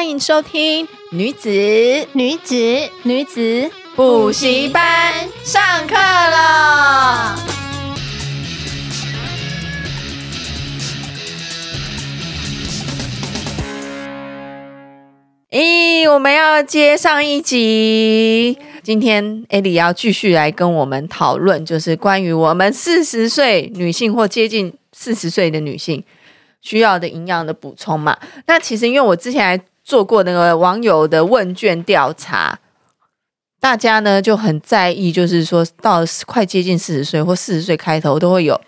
[0.00, 1.50] 欢迎收听女子
[2.14, 2.56] 女子
[3.02, 5.12] 女子补习班
[5.44, 7.36] 上课了。
[15.50, 18.56] 咦，我们要接上一集。
[18.82, 26.02] 今天艾莉要继续来跟我们讨论，就是关于我们四十岁女性或接近四十岁的女性
[26.62, 28.18] 需要的营养的补充嘛。
[28.46, 32.60] 那其实因为我之前还做过那个网友的问卷调查，
[33.58, 38.60] 大家呢就很在意，就是说到快接近四十岁或四十岁开头都会有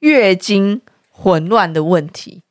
[0.00, 2.42] 月经混乱的问题，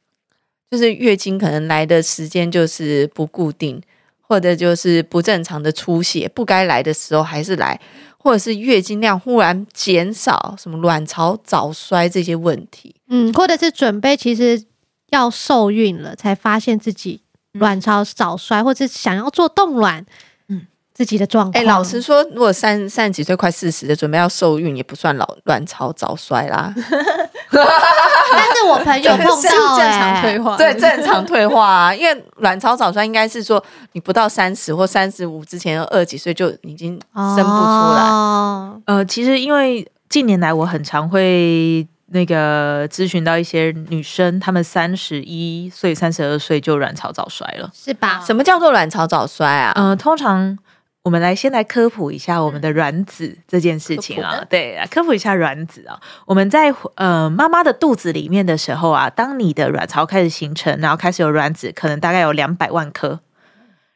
[0.71, 3.81] 就是月经可能来的时间就是不固定，
[4.21, 7.79] 或者就是不正常的出血，不该来的时候还是来，
[8.17, 14.63] 或者是月经量忽然减少，什么卵巢早衰这些问题，嗯，或者是准备其实
[15.09, 17.21] 要受孕了，才发现自己。
[17.59, 20.05] 卵巢早衰，或者想要做冻卵，
[20.49, 21.53] 嗯，自己的状况。
[21.53, 26.73] 哎、欸，老实说，如果三三十几岁，快四十的，准备要受孕，也不算老卵巢早衰啦。
[27.49, 29.41] 但是我朋友碰到
[29.77, 31.95] 正常退化，对，正常退化啊。
[31.95, 38.01] 因为卵巢早衰应该是说，你不到三十或三十五之前，二十几岁就已经生不出来。
[38.03, 41.87] 哦、呃，其实因为近年来我很常会。
[42.07, 48.23] 那个咨询到一些女生，她们三十一岁、三十二岁就卵巢早衰了，是吧？
[48.25, 49.73] 什么叫做卵巢早衰啊？
[49.75, 50.57] 嗯、呃，通常
[51.03, 54.43] 我们来先来科普一下我们的卵子这件事情啊。
[54.49, 55.99] 对，啊科普一下卵子啊。
[56.25, 63.19] 我们在呃妈妈的肚子里面的时候啊，当你的卵巢开始形成，然后开始有卵子，可能大概有两百万颗，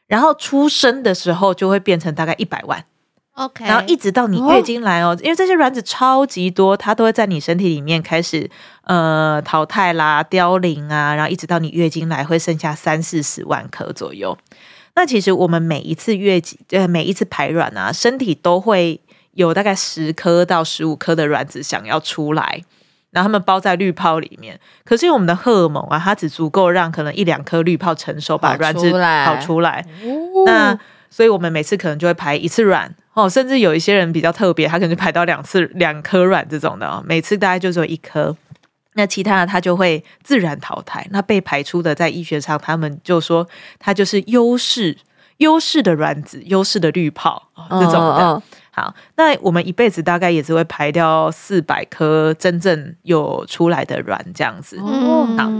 [0.06, 2.84] 然后出生的时候就会变成大概一百万。
[3.34, 8.50] OK，然后一直到你月经来哦，因为这些卵子超级多，它都会在你身体里面开始
[8.84, 14.36] 呃淘汰啦、凋零啊，然后一直到你月经来会剩下三四十万颗左右。
[14.94, 19.00] 那其实我们每一次月经呃每一次排卵啊，身体都会
[19.32, 22.62] 有大概十颗到十五颗的卵子想要出来，
[23.12, 24.60] 然后它们包在滤泡里面。
[24.84, 28.92] 可是我们的荷尔蒙啊，它只足够让可能一两颗滤泡成熟，把卵子
[29.24, 29.82] 跑出来。
[30.44, 30.78] 那
[31.12, 32.94] 所以我们每次可能就会排一次卵。
[33.12, 38.34] 哦，甚至有一些人比较特别，他可能就排到两次两颗卵这种的哦，每次大概就只有一颗，
[38.94, 41.06] 那其他的他就会自然淘汰。
[41.10, 43.46] 那被排出的，在医学上他们就说
[43.78, 44.96] 它就是优势
[45.36, 47.98] 优势的卵子，优势的滤泡这种的。
[47.98, 48.42] 哦哦
[48.74, 54.78] 好，那我们一辈子大概也只会排掉四百颗真正有出来的卵这样子。
[54.78, 55.52] 哦，好，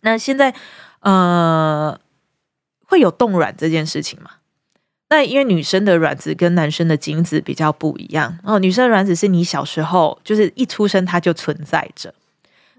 [0.00, 0.54] 那现在
[1.00, 2.00] 呃
[2.86, 4.30] 会有冻卵这件事情吗？
[5.08, 12.12] 那因为女生的卵子跟男生的精子比较不一样哦，女生的卵子是你小时候就是一出生它就存在着，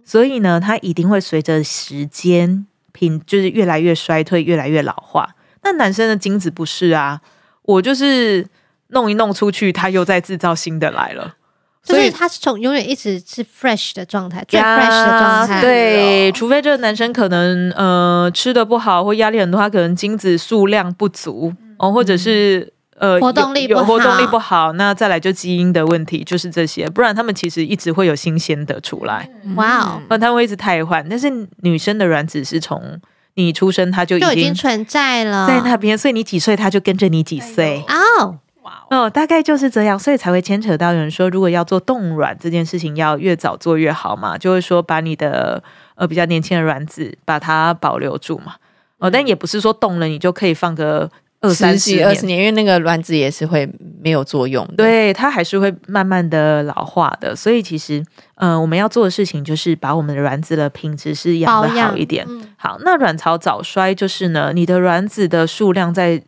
[0.04, 5.36] 所以呢，它一定会随着时间品就是越来越衰退，越来越老化。
[5.64, 7.22] 那男生的精子不是啊，
[7.64, 8.46] 我就是
[8.90, 11.36] 弄一弄出去，它又在制造新的来了，
[11.82, 15.62] 所以它是从永远一直是 fresh 的状态，最 fresh 的状态。
[15.62, 21.54] 对，除非这个男生可能呃吃的不好或压力很多，他可能精子数量不足。
[21.78, 29.30] 哦，或者是呃，活动力有，有活动力不好，那再来就基因的问题，就是这些，不然他们其实一直会有新鲜的出来。
[29.56, 31.30] 哇哦，那他们会一直汰换，但是
[31.62, 33.00] 女生的卵子是从
[33.36, 35.46] 你出生它就已经，就已经存在了。
[35.48, 37.86] 在那边，所以你几岁它就跟着你几岁。
[37.88, 38.40] 哦。
[38.64, 45.62] 哇哦，大概就是这样，所以才会牵扯到有人说，如果要做冻卵这件事情，要越早做越好嘛，就会说把你的
[45.94, 48.56] 呃比较年轻的卵子把它保留住嘛。
[48.98, 51.12] 哦，但也不是说冻了你就可以放个。
[51.40, 53.70] 二三十二十年，因为那个卵子也是会
[54.02, 57.36] 没有作用的，对，它还是会慢慢的老化的。
[57.36, 58.00] 所以其实，
[58.36, 62.26] 嗯、呃，我们要做的事情就是把我们的卵子的品质是养的好一点。
[62.28, 66.22] 嗯、好，那卵巢早衰就是呢，你的卵子的数量在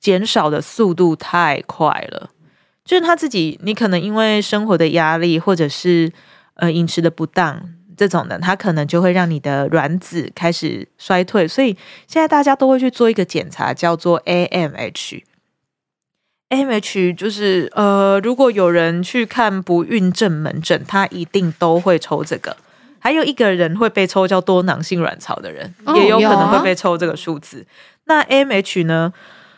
[0.00, 2.30] 减少的速度太快了，
[2.84, 6.10] 就是他自己，你可能因为生活的压力，或者是
[6.54, 7.62] 呃饮食的不当。
[7.98, 15.22] 这种的，它可能就会让你的卵子开始衰退，所以现在大家都会去做一个检查，叫做 AMH。
[16.50, 22.56] AMH 就是呃，如果有人去看不孕症门诊，他一定都会抽这个。
[23.00, 27.66] 还有一个人会被抽叫多囊性卵巢的人，哦也有可能会被抽这个数字。
[28.04, 29.12] 那 AMH 呢？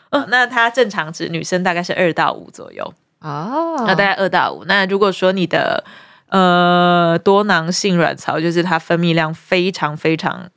[0.09, 4.65] 嗯、呃，那它正常值女生大概是二到五左右哦，那大概二到五。
[4.65, 5.85] 那如果说你的
[6.31, 10.49] 呃多囊性卵巢就是它分泌量非常非常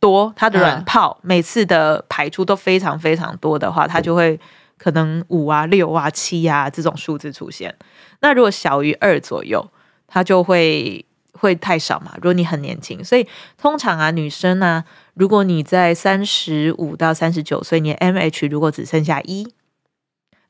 [0.00, 4.38] 多，它的卵泡每次的排出都非常非常多的话，它就会
[4.76, 7.74] 可能五啊、六啊、七啊这种数字出现。
[8.20, 9.70] 那如果小于二左右，
[10.08, 12.12] 它就会会太少嘛。
[12.16, 14.84] 如果你很年轻，所以通常啊，女生啊，
[15.14, 19.46] 如果你在三十五到三十九岁，你的 MH 如果只剩下一，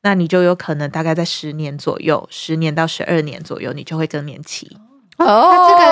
[0.03, 4.77] 那你就有可能大概在十年左右，十年到十二年左右，你就会更年期。
[5.19, 5.85] 哦，它这个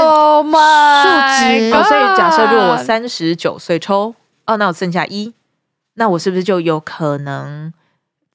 [1.02, 1.08] 数
[1.42, 4.14] 值哦，所以假设如果我三十九岁抽，
[4.46, 5.34] 哦，那我剩下一，
[5.94, 7.72] 那我是不是就有可能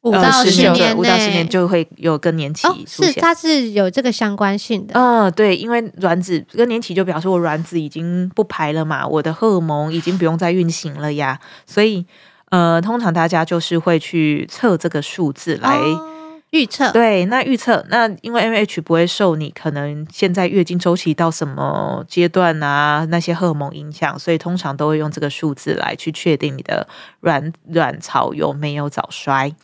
[0.01, 3.13] 五到十十年五到十年就会有更年期哦，出现？
[3.13, 4.94] 是它是有这个相关性的。
[4.95, 12.06] 嗯、呃，对，因为卵子更年期就表示我卵子已经不排了嘛，我的荷尔蒙已经不用再运行了呀，所以
[12.51, 15.75] 呃，通常大家就是会去测这个数字来。
[15.77, 16.07] 哦
[16.51, 26.86] 预测对，那预测那因为 MH 不会受你可能现在月经周期到什么阶段啊那些荷尔蒙影响，所以通常都会用这个数字来去确定你的
[27.21, 29.56] 卵卵巢有没有早衰。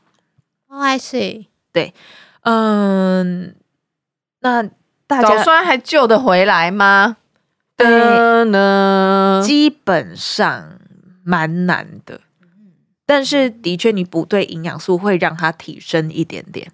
[0.69, 1.47] 哦，I see。
[1.73, 1.93] 对，
[2.43, 3.53] 嗯，
[4.39, 4.63] 那
[5.07, 7.17] 大家早衰还救得回来吗？
[7.75, 10.79] 对呢，基本上
[11.25, 12.21] 蛮难的，
[13.07, 16.71] 但是的确你补对营养素会让它提升一点点。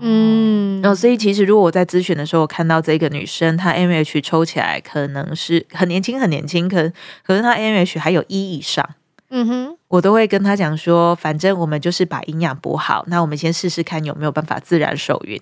[0.00, 6.90] 嗯，然后，所以其实如果我在咨询的时候，我看到这个女生她 AMH 抽起来可能是很年轻，很年轻，可
[7.22, 8.88] 可是她 AMH 还有一以上，
[9.28, 15.40] 嗯哼，我都会跟她讲说，反正我们就是把营养补好，那我们先试试看有没有办法自然受孕。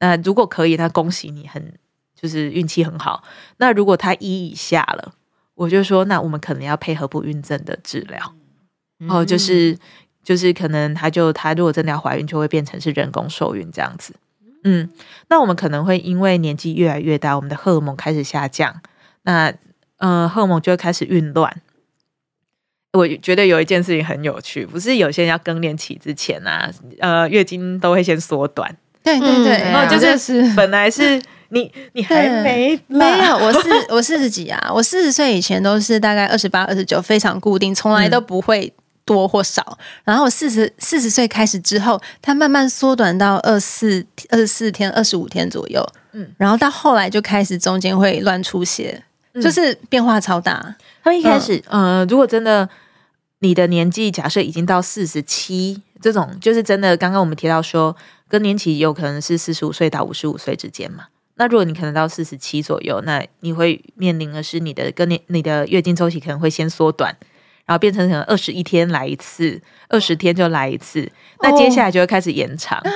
[0.00, 1.72] 那如果可以，那恭喜你很，很
[2.20, 3.22] 就是运气很好。
[3.58, 5.14] 那如果她一以下了，
[5.54, 8.34] 我就说，那我们可能要配合不孕症的治疗，
[9.08, 9.76] 哦，就是。
[10.22, 14.12] 就是可能她就她如果真的要怀孕，就会变成是人工受孕这样子。
[14.64, 14.86] 嗯，
[15.28, 18.82] 那我们可能会因为年纪越来越大，我们的荷尔蒙开始下降，
[19.22, 19.50] 那
[19.96, 21.62] 呃荷尔蒙就会开始紊乱。
[22.92, 26.70] 我觉得有一件事情很有趣，不是有些人要更年期之前啊，
[27.00, 28.76] 呃月经都会先缩短。
[29.02, 38.70] 对对对，嗯然后就是是本来是你你还没没有，我四我四十几啊，我四十岁以前都是大概二十八、二十九，非常固定，从来都不会。
[39.10, 45.84] 多或少，然后四十四十岁开始之后，它慢慢缩短到二四二十四天、二十五天左右。
[46.12, 49.02] 嗯，然后到后来就开始中间会乱出血，
[49.32, 50.76] 嗯、就是变化超大。
[51.02, 52.68] 他一开始，嗯、呃，如果真的
[53.40, 57.96] 你的年纪假设已经到四十七，这种就是真的，刚刚我们提到说
[58.28, 61.06] 更年期有可能是四十五岁到五十五岁之间嘛。
[61.34, 67.16] 那如果你可能到四十七左右，那你会面临的是你的更年你的月经周期可能会先缩短。
[67.70, 71.08] 然后变成可能二十一天来一次，二十天就来一次，
[71.40, 72.76] 那接下来就会开始延长。
[72.80, 72.90] 哦、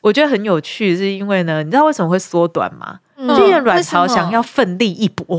[0.00, 2.98] 我觉得很有趣，是因为呢，你知道为什么会缩短吗？
[3.16, 5.38] 嗯、就因为卵巢想要奋力一搏，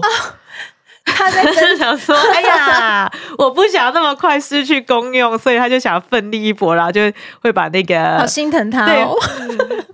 [1.05, 7.01] 他在真 想说：“哎呀，我不想那么快失去功用，所以他就想奋力一搏，然后就
[7.41, 9.15] 会把那个好心疼他、哦。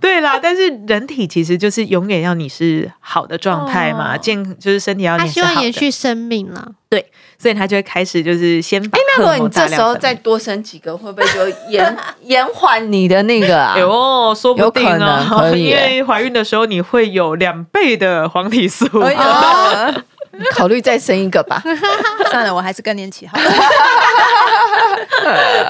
[0.16, 5.18] 对啦，但是人体其实就是永远要你是好的状态嘛，哦、健就是身体要。
[5.18, 7.10] 他希望延续生命了，对。
[7.38, 8.98] 所以他就会开始就是先把。
[8.98, 13.74] 哎，那如果你这时候再多生几个，会不会就延延缓你的那个啊？
[13.76, 18.86] 哎呦，说不定啊，可可以因为怀孕的时候你会有两倍的黄体素。
[20.54, 21.62] 考虑再生一个吧。
[22.30, 23.44] 算了，我还是更年期好了。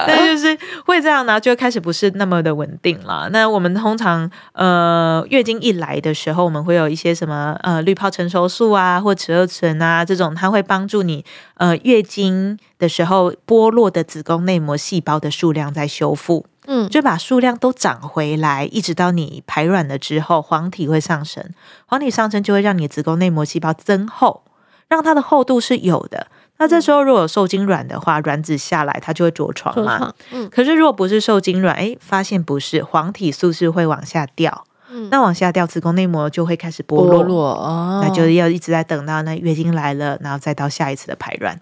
[0.05, 3.29] 但就是会这样呢，就开始不是那么的稳定了。
[3.31, 21.43] 那我们通常呃月经一来的时候，我们会有一些什么呃滤泡成熟素啊，或雌二醇啊这种，它会帮助你呃月经的时候剥落的子宫内膜细胞的数量在修复，嗯，就把数量都长回来，一直到你排卵了之后，黄体会上升，
[21.85, 24.43] 黄体上升就会让你子宫内膜细胞增厚，
[24.87, 26.27] 让它的厚度是有的。
[26.59, 30.13] 那这时候如果受精卵的话，卵子下来它就会着床嘛。
[30.31, 30.49] 嗯。
[30.49, 34.65] 可是如果不是受精卵，哎，发现不是，黄体素是会往下掉。
[34.89, 35.07] 嗯。
[35.11, 37.23] 那往下掉，子宫内膜就会开始剥落。
[37.23, 38.01] 剥落哦。
[38.03, 41.61] 那就要一直在等到那月经来了，然后再到下一次的排卵。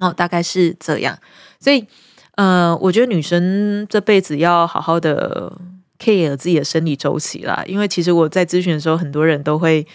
[0.00, 1.18] 哦，大概是这样。
[1.58, 1.86] 所以，
[2.36, 5.56] 呃，我觉得女生这辈子要好好的
[5.98, 7.64] care 自己的生理周期啦。
[7.66, 9.86] 因为其实我在咨询的时候，很多人都会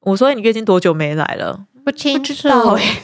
[0.00, 2.34] 我说：“你月经多久没来了？”不清楚。
[2.34, 3.02] 不知道欸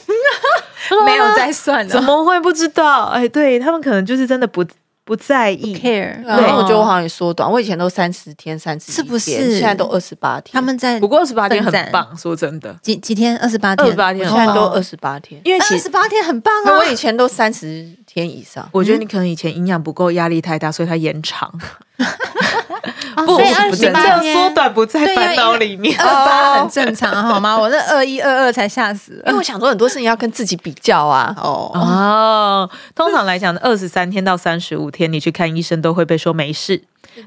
[1.06, 3.04] 没有再算了，怎么会不知道？
[3.06, 4.64] 哎，对他们可能就是真的不
[5.04, 5.74] 不在意。
[5.74, 10.52] care，然后我觉得我好像也缩短，我以前都三十天、三十是不是现在都二十八天。
[10.52, 13.38] 他们在不过二十八天很棒，说真的，几几天？
[13.38, 16.72] 二十八天，二十八天我现在都哦二十八天，因为二十八天很棒啊！
[16.76, 18.68] 我以前都三十天以上。
[18.72, 21.50] 我觉得你可能以前营养不够，压力太大，所以它延长。
[23.16, 25.98] 哦不，所以二十不这八天样缩短不在烦恼里面。
[26.00, 27.58] 二八 很正常好吗？
[27.58, 29.22] 我那二一二二才吓死。
[29.26, 31.34] 因为我想说很多事情要跟自己比较啊。
[31.38, 36.82] 哦，哦，通常来讲，二十三天到三十五天，你去看医生都会被说没事。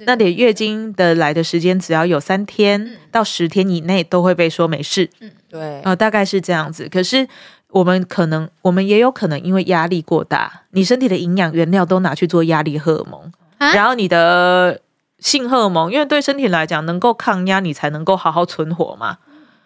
[0.07, 5.09] 那你月经的来的时间只要有三天到十天以内，都会被说没事。
[5.19, 6.89] 嗯对，呃，大概是这样子。
[6.91, 7.27] 可是
[7.69, 14.79] 我们可能，我们也有可能因为压力过大，你身体的营养原料都拿去做压力荷尔蒙，啊然后你的
[15.25, 19.17] 性荷尔蒙，因为对身体来讲，能够抗压，你才能够好好存活嘛。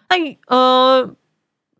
[0.07, 0.15] 那
[0.47, 1.13] 呃，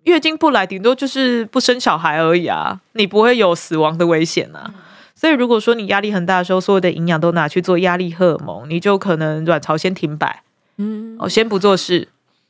[0.04, 4.74] 月经不来，顶多就是不生小孩而已啊，你不会有死亡的危险啊。
[5.16, 10.44] 所以如果说你压力很大的时候，所有的营养都拿去做压力荷尔蒙，你就可能卵巢先停摆，
[10.76, 12.10] 嗯，哦，先不做事。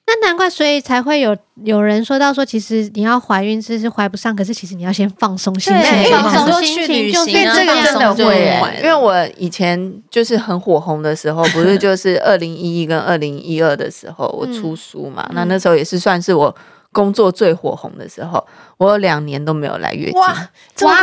[0.10, 16.56] 那难怪，所以才会有有人说到说，其实你要怀孕是是怀不上，可是其实你要先放松心情，对放松心情，就行啊这个真的会因为我以前就是很火红的时候，不是就是二零一一跟二零一二的时候，我出书嘛，那那时候也是算是我
[16.92, 18.44] 工作最火红的时候，
[18.78, 20.50] 我有两年都没有来月经，哇，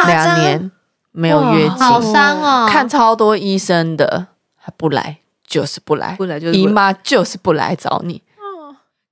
[0.09, 0.73] 两年
[1.13, 2.69] 没有月经，好伤哦。
[2.69, 8.21] 看超多医生的，还不来就是不来，不来就是姨妈就是不来找你，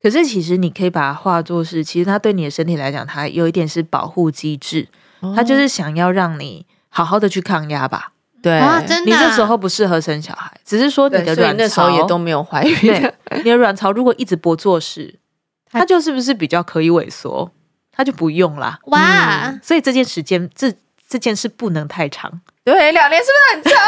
[0.05, 4.87] 可是其实你可以把它化作是，其实它对你的身体来讲，它有一点是保护机制，
[5.35, 8.13] 它就是想要让你好好的去抗压吧。
[8.43, 15.19] 对，啊，真的啊，你这时候不适合生小孩，只是说你的卵那时候巢也都没有怀孕，对，你的卵巢如果一直不做事，
[15.73, 17.51] 它就是不是比较可以萎缩，
[17.91, 18.79] 它就不用啦。
[18.89, 20.71] 哇，所以这件时间，这
[21.09, 22.43] 这件事不能太长。
[22.63, 23.83] 对，两年是不是很长？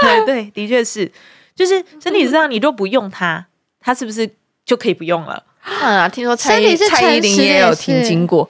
[0.24, 1.12] 对对，的确是，
[1.54, 3.46] 就是身体上你若不用它，
[3.78, 4.30] 它是不是
[4.64, 5.42] 就可以不用了？
[5.66, 8.48] 嗯啊，听说蔡蔡依林也有也是停经过，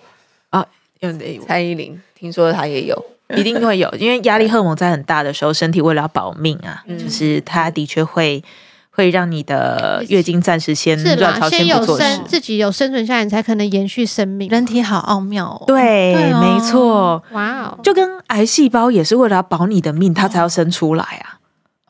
[1.00, 3.04] 嗯，对，蔡依林听说她也有，
[3.36, 8.42] 一定会有，因为压力荷尔蒙在很大的时候，身体为了要保命啊，嗯就是它的确会
[8.90, 12.24] 会让你的月经暂时先是啦，卵巢先不做事生。
[12.24, 14.48] 自己有生存下来，你才可能延续生命。
[14.48, 15.64] 人体好奥妙哦。
[15.66, 21.38] 对，对哦没错，哇哦，就跟癌细胞也是为了要保你的命，它才要生出来啊。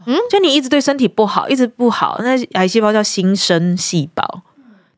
[0.06, 4.42] 嗯就你一直对身体不好，一直不好，那癌细胞叫新生细胞。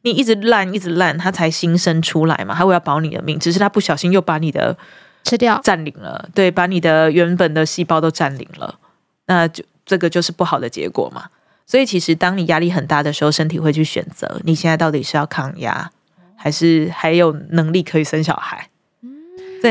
[0.03, 4.77] 你一直烂，一直烂，它才新生出来嘛，它为了要保你的命，只是它不小心又把你的
[5.25, 5.61] 吃掉。
[5.65, 8.79] 占领了，对，把你的原本的细胞都占领了，
[9.27, 11.25] 那就这个就是不好的结果嘛。
[11.67, 15.91] 所以其实当你压力很大的时候，身体会去选择你现在到底是要抗压，
[16.37, 18.71] 还是还有能力可以生小孩。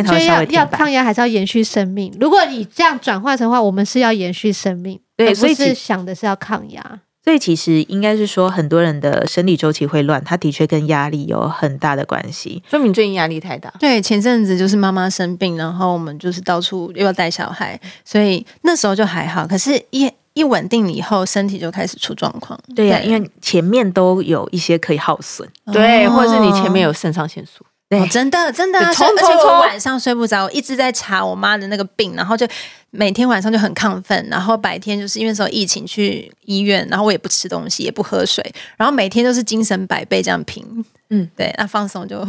[0.04, 2.12] 所以要微要抗压，还是要延续生命？
[2.20, 7.02] 如果你这样转换成的话，我们是要延续生命，对所以是想的是要抗压。
[7.24, 12.62] 所以其实应该是说，很多人的生理周期会乱，它的确跟压力有很大的关系。
[12.70, 13.74] 说明最近压力太大。
[13.80, 19.48] 对，前阵子就是妈妈生病，然后我们就是到处又要带小孩，所以那时候就还好。
[19.48, 22.60] 可是一，一一稳定了以后，身体就开始出状况。
[22.76, 25.50] 对呀、因为前面都有一些可以耗损。
[25.74, 27.66] 对，哦或者是你前面有肾上腺素，
[27.98, 32.48] 对哦，真的真的而且冲冲我晚上睡不着，我一直在查我妈的那个病，然后就
[32.92, 38.44] 每天晚上就很亢奋，然后白天就是因为那时候疫情去医院，然后我也不吃东西，也不喝水，
[38.78, 40.66] 然后每天都是精神百倍这样拼。
[41.10, 42.26] 嗯，对，那放松就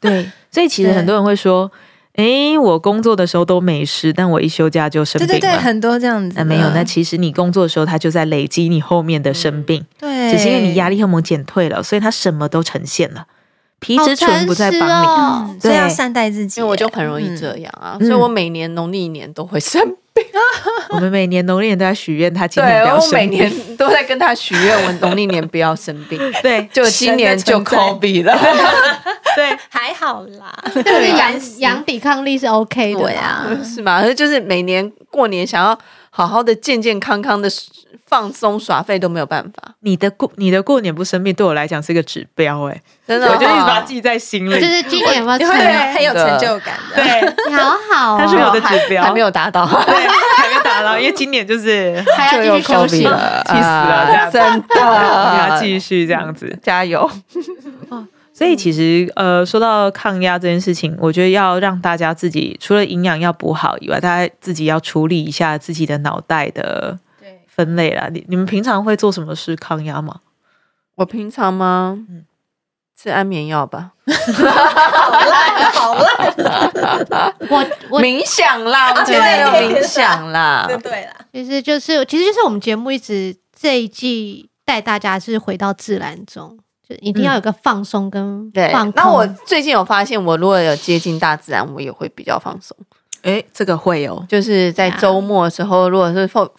[0.00, 1.70] 对，所以其实很多人会说，
[2.14, 5.32] 哎，我工作的时候都没事，但我一休假就生病了。
[5.32, 6.34] 对对对，很多这样子。
[6.36, 13.26] 那没有，那其实你工作的时候，他就在累积你后面的生病，对，只是因为你压力荷尔蒙减退了，所以他什么都呈现了，
[13.82, 15.06] 皮好质醇不再帮诚实你。
[15.06, 19.80] 哦嗯所以要善待自己，因为我就很容易这样啊，嗯所以我每年农历年都会生
[20.14, 20.24] 病。
[20.90, 23.18] 我们每年农历年都在许愿，他今年不，要生病。
[23.20, 26.18] 每年都在跟他许愿，我农历年不要生病。
[26.42, 28.38] 对就今年就神的存在 COVID 了。
[29.36, 30.52] 对，还好啦。
[30.74, 33.06] 就是养养抵抗力是 OK 的啦。
[33.06, 34.02] 对啊，是吗？
[34.12, 35.78] 就是每年过年想要
[36.14, 37.48] 好好的健健康康的
[38.06, 43.30] 放松耍废都没有办法，你的过你的过年不生病，对我来讲是一个指标哎、真的、哦。
[43.32, 44.54] 我就一直把它记在心里。
[44.60, 45.48] 就是今年有没有成？
[45.48, 46.96] 你会很有成就感的。
[46.96, 54.62] 对，你好好它是我哦，的指标，还没有达到，对，还没达到，因为今年就是还要继续休息了，气死了真你
[55.38, 56.58] 要的， 继续这样子。
[56.62, 57.10] 加油。
[58.34, 66.98] 所以其实呃，说到抗压这件事情，我觉得要让大家自己除了营养要补好以外，大家自己要处理一下自己的脑袋的
[67.46, 68.08] 分类啦。
[68.12, 70.20] 你你们平常会做什么事抗压吗？
[70.96, 71.98] 我平常吗？
[72.96, 73.92] 吃安眠药吧。
[75.74, 80.64] 好烂， 我我冥想啦，我们现在有冥想啦。
[80.68, 86.58] 对对啦，其实就是其实就是我们节目一直这一季带大家是回到自然中，
[86.88, 88.72] 就一定要有个放松跟对。
[88.94, 92.76] 那我最近有发现，我如果有接近大自然，我也会比较放松。
[93.22, 96.50] 哎，这个会哦，就是在周末的时候，如果是放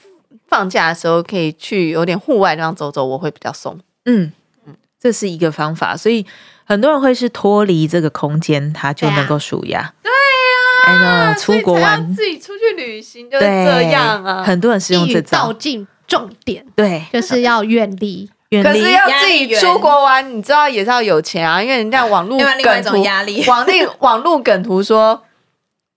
[0.47, 3.77] 放假的时候，可以去有点户外地方走走，我会比较松。
[4.05, 4.31] 嗯
[4.65, 6.25] 嗯，这是一个方法，所以
[6.63, 9.93] 很多人会是脱离这个空间，他就能够舒压。
[10.01, 14.41] 对呀，那个出国玩，自己出去旅行就是这样啊。
[14.43, 15.47] 很多人是用这招。
[15.47, 18.29] 道尽重点，对，就是要远离。
[18.61, 18.79] 远离。
[18.79, 25.23] 可是要自己出国玩，你知道也是要有钱啊，因为人家网络梗图压力， 网络网络梗图说。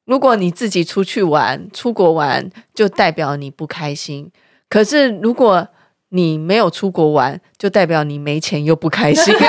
[0.06, 4.30] 如果你自己出去玩、出国玩，就代表你不开心；
[4.68, 5.66] 可是如果
[6.10, 9.34] 你没有出国玩，就代表你没钱又不开心。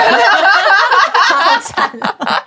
[1.28, 2.42] 好惨啊！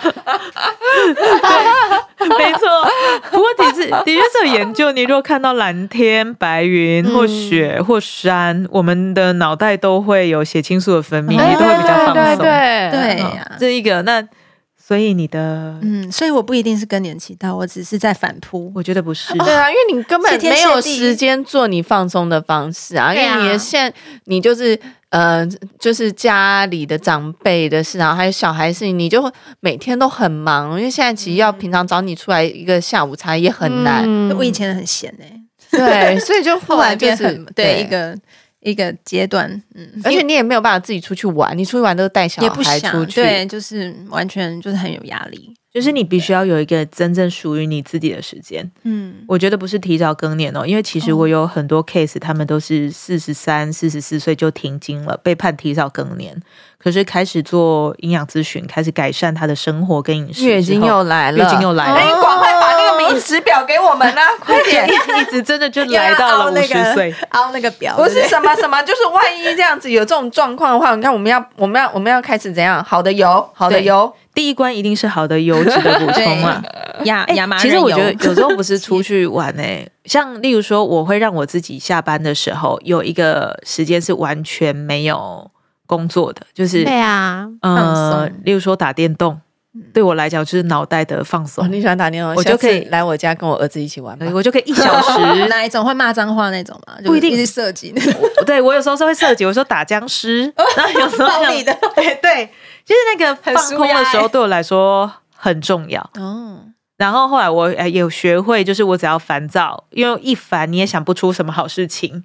[2.20, 2.60] 没错，
[3.30, 12.38] 不过的确的确是有研究，你如果看到蓝天、白云或雪或山，嗯、我们的脑袋都会有血清素的分泌，也都会比较放松。
[12.38, 14.22] 对对对呀，这一个那。
[14.82, 18.72] 所以你的嗯，所以我不一定是更年期到，我只是在反扑。
[18.74, 24.76] 我觉得不是， 对啊，因为你根本没有时间做你放松的方式啊，因为你的现你就是
[25.10, 25.46] 呃，
[25.78, 30.78] 就是家里的长辈的事，然后还有小孩事情，你就每天都很忙。
[30.78, 34.02] 因为现在其实要平常找你出来一个下午茶也很难。
[34.06, 35.32] 嗯、我以前很闲哎，
[35.70, 38.16] 对，所以就后来就是很对一个。
[38.62, 56.38] 一个阶段，嗯，而且你也没有办法自己出去玩，你出去玩都是带小孩出去，对，就是完全就是很有压力，就是你必须要有一个真正属于你自己的时间，嗯，我觉得不是提早更年哦，因为其实我有很多 case，他们都是四十三、四十四岁就停经了，被判提早更年，
[56.76, 64.88] 可是开始做营养咨询，开始改善他的生活跟饮食，月经又来了，月经又来了，哎，赶快把那个饮食表给我们啊， 快点，
[65.18, 72.82] 一直真的就来到了五十岁，凹那个表，不是什么什么，就是万一这样子有这种状况的话，你看我们要我们要我们要开始怎样？
[72.84, 76.62] 好的油，好的油，第一关一定是好的油脂的补充啊，
[77.04, 85.50] 亚亚麻其实我觉得有时候不是出去玩诶， 像例如说，我会让我自己下班的时候有一个时间是完全没有
[85.86, 89.40] 工作的，就是对啊，呃，例如说打电动。
[89.92, 91.70] 对我来讲，就是脑袋的放松。
[91.70, 94.18] 你喜欢打电话，我就可以来我家跟我儿子一起玩。
[94.32, 95.20] 我就可以一小时。
[95.48, 96.94] 哪一种会骂脏话那种吗？
[97.04, 97.94] 不一定是射击。
[98.44, 100.42] 对我有时候是会射击，我说打僵尸，
[100.76, 101.72] 然后有时候你的。
[101.94, 102.46] 对 对，
[102.84, 106.00] 就是那个放空的时候，对我来说很重要。
[106.18, 106.58] 哦。
[106.96, 112.22] 然后后来我有学会，就是我只要烦躁，因为一烦你也想不出什么好事情，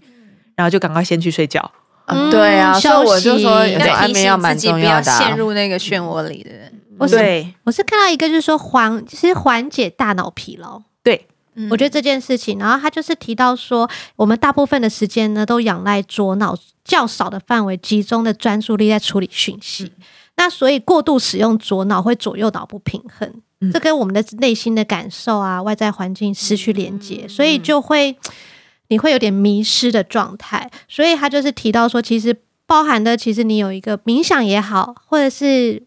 [0.55, 1.71] 然后就赶快先去睡觉。
[2.07, 2.73] 嗯，对啊。
[2.73, 6.71] 所以我就说，要提醒自己不要陷入那个漩涡里的人。
[6.97, 10.81] 我是对我是看到一个，就是说缓，其实缓解大脑疲劳。
[11.03, 19.83] 对，嗯、我觉得这件事情，然后他就是提到说，我们大部分的时间呢，都仰赖左脑较少的范围集中的专注力在处理讯息。
[19.83, 20.03] 嗯、
[20.37, 23.29] 那所以过度使用左脑会左右脑不平衡，
[23.61, 28.15] 嗯、这跟我们的内心的感受啊、外在环境失去连接，嗯、所以就会
[28.87, 30.71] 你会有点迷失的状态。
[30.87, 35.83] 所以他就是提到说，其实包含的，其实你有一个冥想也好，或者是。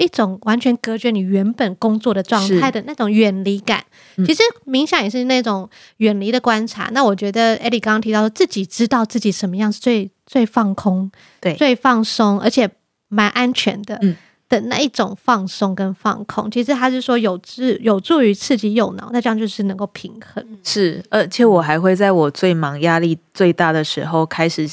[0.00, 3.84] 一种完全隔绝你原本工作的状态的那种远离感，
[4.16, 6.88] 嗯、其实冥想也是那种远离的观察。
[6.92, 12.68] 那我觉得艾莉刚刚提到自己知道自己什么样是最最放空，对，最放松，而且
[13.08, 14.16] 蛮安全的、嗯、
[14.48, 16.50] 的那一种放松跟放空。
[16.50, 20.42] 其实他是说有助有助于刺激右脑，那这样就是能够平衡。
[20.64, 24.66] 是，而且我还会在我最忙、压力最大的时候开始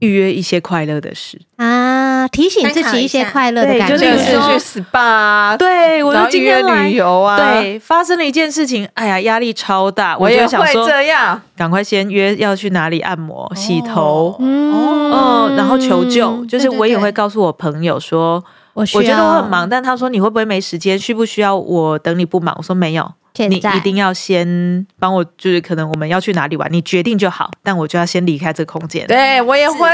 [0.00, 1.40] 预约一些快乐的事。
[1.56, 1.85] 啊，
[2.28, 18.42] 提醒自己一些快乐的感觉，就是去 SPA，对，我就今天旅游啊，对，发生了一件事情，哎呀，压力超大，我也会这样，赶快先约要去哪里按摩、洗头，哦，然后求救，就是我也会告诉我朋友说，
[18.74, 22.54] 我我觉得我很忙，但他说你会不会没时间，需不需要我等你不忙？
[22.58, 23.12] 我说没有。
[23.38, 29.06] 你一定要先帮我，就是可能我们要去哪里玩，你决定就好，但我就要先离开这个空间。
[29.06, 29.86] 对我也会，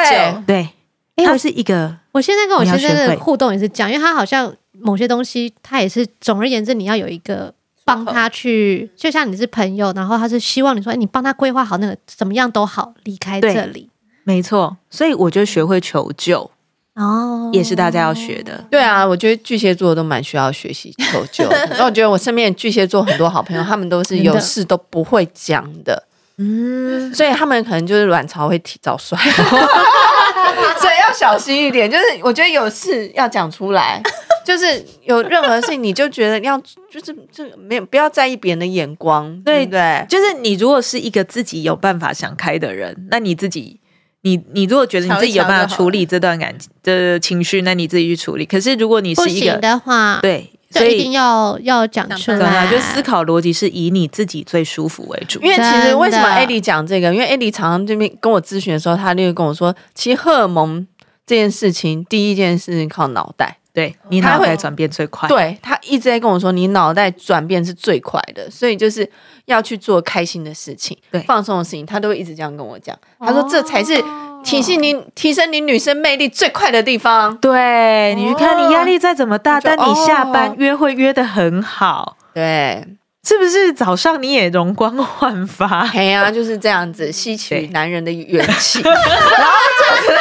[0.46, 0.68] 对，
[1.24, 1.94] 他是一个。
[2.12, 7.52] 我现在跟我先生的互动也是讲，因为他好像某些东西，他也是总而言之，你要有一个
[7.84, 13.88] 帮他去，就像你是朋友，然后他是希望你说，你帮他规划好那个怎么样都好，离开这里。
[14.24, 16.50] 没错，所以我就学会求救。
[16.94, 18.62] 哦，也是大家要学的。
[18.70, 21.68] 对啊，我觉得巨蟹座都蛮需要学习求救的。
[21.78, 26.06] 那我觉得我身边巨蟹座很多好朋友，他们都是有事都不会讲的。
[26.36, 29.18] 嗯，所以他们可能就是卵巢会提早衰。
[30.80, 31.90] 所以要小心一点。
[31.90, 34.02] 就是我觉得有事要讲出来，
[34.44, 36.58] 就是有任何事情你就觉得要，
[36.90, 40.04] 就是这没有不要在意别人的眼光，对对？
[40.08, 43.80] 就是你如果是一个自己有办法想开的人，那你自己，
[44.22, 48.44] 你你如果觉得你自己有办法处理这段感情的情绪，那你自己去处理。
[48.44, 50.50] 可是如果你是一个的话，对。
[50.72, 55.40] 所以一定要要讲出来，就思考逻辑是以你自己最舒服为主。
[55.40, 57.12] 因为其实为什么艾迪讲这个？
[57.12, 60.86] 因为艾迪常常这边跟我咨询的时候，他就会跟我说，其实荷尔蒙
[61.26, 65.28] 这件事情，第一件事情靠脑袋，对你脑袋转变最快。
[65.28, 69.08] 对，他一直在跟我说，你脑袋转变是最快的，所以就是
[69.44, 72.96] 要去做开心的事情，对，放松的事情，他都会一直这样跟我讲。
[73.20, 74.02] 他说这才是。
[74.44, 82.84] 提醒你提升你女生魅力最快的地方，对，你去看你压力再怎么大，但你下班约会约的很好，对，
[83.26, 85.88] 是不是早上你也容光焕发？
[85.94, 90.12] 哎呀，就是这样子吸取男人的元气， 然后就是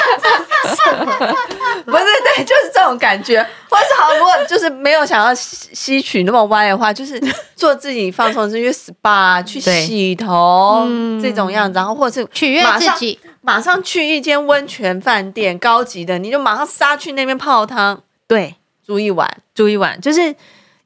[1.83, 2.03] 不是
[2.35, 3.41] 对，就是这种感觉。
[3.69, 7.19] 或是好，如果就是没有想要吸取那么歪的话，就是
[7.55, 10.87] 做自己放松，去 SPA 去洗头
[11.19, 13.17] 这种样子，然后或者是取悦自己。
[13.41, 18.03] 马上去一间温泉饭店，高级的，你就马上杀去那边泡汤。
[18.27, 20.35] 对，住一晚，住一晚，就是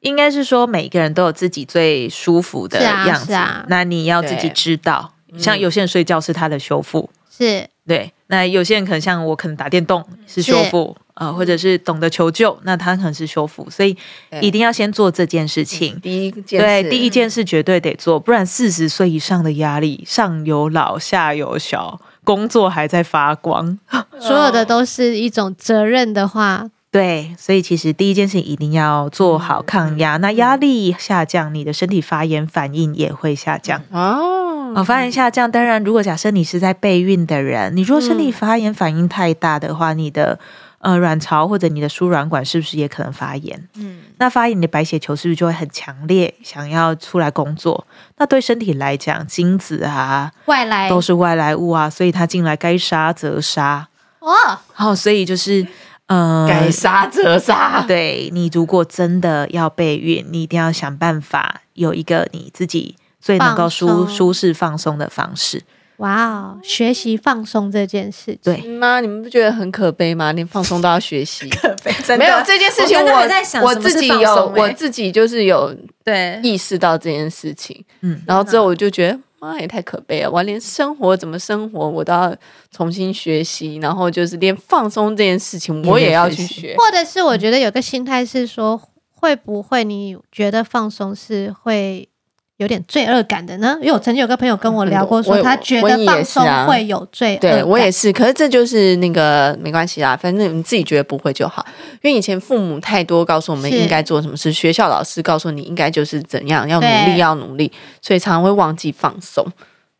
[0.06, 3.32] 应该是说，每个人都有自己最舒服的样子。
[3.32, 8.12] 啊啊、那你要自己知道，像有些人睡觉是他的修复，是对。
[8.28, 13.68] 那有些人可能像我，可能打电动是修复啊、呃，或者是懂得求救，那他可能是修复。
[13.68, 13.96] 所以
[14.40, 15.98] 一定要先做这件事情。
[16.00, 22.00] 第一件对，第一件事绝对得做，不然四十岁以上的压力，上有老，下有小。
[22.24, 23.78] 工作还在发光，
[24.18, 30.16] 所有的都是一种责任的话，对，所以其实第一件事情一定要做好抗压。
[30.16, 34.72] 那压力下降，你的身体发炎反应也会下降哦。
[34.74, 40.38] 哦，发炎下降，当然，如果假设你是在备孕的人，你如果身体发炎反应太大的话，你的。
[40.80, 43.68] 呃，卵巢或者你的输卵管是不是也可能发炎？
[43.74, 47.84] 嗯，那发炎，你的白血球是不是就会很强烈，想要出来工作？
[48.18, 53.88] 那对身体来讲，精子啊，外来都是外来物啊，所以它进来该杀则杀。
[54.20, 54.32] 哦，
[54.72, 55.66] 好，所以就是
[56.06, 57.84] 呃，该杀则杀。
[57.88, 65.62] 对，你如果真的要备孕，你一定要想办法有一个你自己最能够舒舒适放松的方式。
[65.96, 66.58] 哇哦！
[66.62, 69.00] 学习放松这件事，对吗？
[69.00, 70.30] 你们不觉得很可悲吗？
[70.32, 71.90] 连放松都要学习， 可悲。
[72.04, 77.82] 真的没有这件事情我，我在想我自己有，我自己就是有对意识到这件事情。
[78.02, 80.30] 嗯，然后之后我就觉得，妈也太可悲了！
[80.30, 82.34] 我连生活怎么生活，我都要
[82.70, 83.76] 重新学习。
[83.76, 86.74] 然后就是连放松这件事情，我也要去学。
[86.78, 92.08] 或者是我觉得有个心态是说，会不会你觉得放松是会？
[92.58, 97.52] 有点罪恶感的呢，因为我曾经有个朋友跟我聊过，说他觉得放松会有罪恶感。
[97.52, 101.64] 对我也是，可是这就是那个没关系啦，反正你自己觉得不会就好。
[102.02, 109.46] 因为以前父母太多告诉我们应该做什么事，学校老师告诉你应该就是怎样，要努力要努力，所以常常会忘记放松。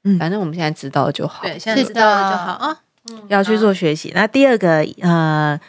[0.05, 2.77] 嗯，反正我们现在知道了就好，对，现在知道了就好啊。
[3.11, 4.13] 嗯，要去做学习。
[4.15, 5.61] 那第二个呃。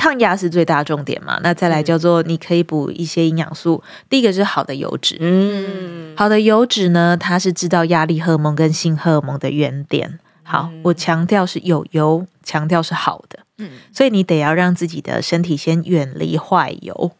[0.00, 1.38] 抗压是最大重点嘛？
[1.42, 3.82] 那再来叫做你可以补一些营养素。
[3.84, 10.18] 嗯、第一个是好的油脂，嗯，好的油脂呢，它是制造压力荷尔蒙跟性荷尔蒙的原点。
[10.42, 17.12] 好，嗯、我强调是有油，强调是好的，嗯，所以你得要让自己的身体先远离坏油。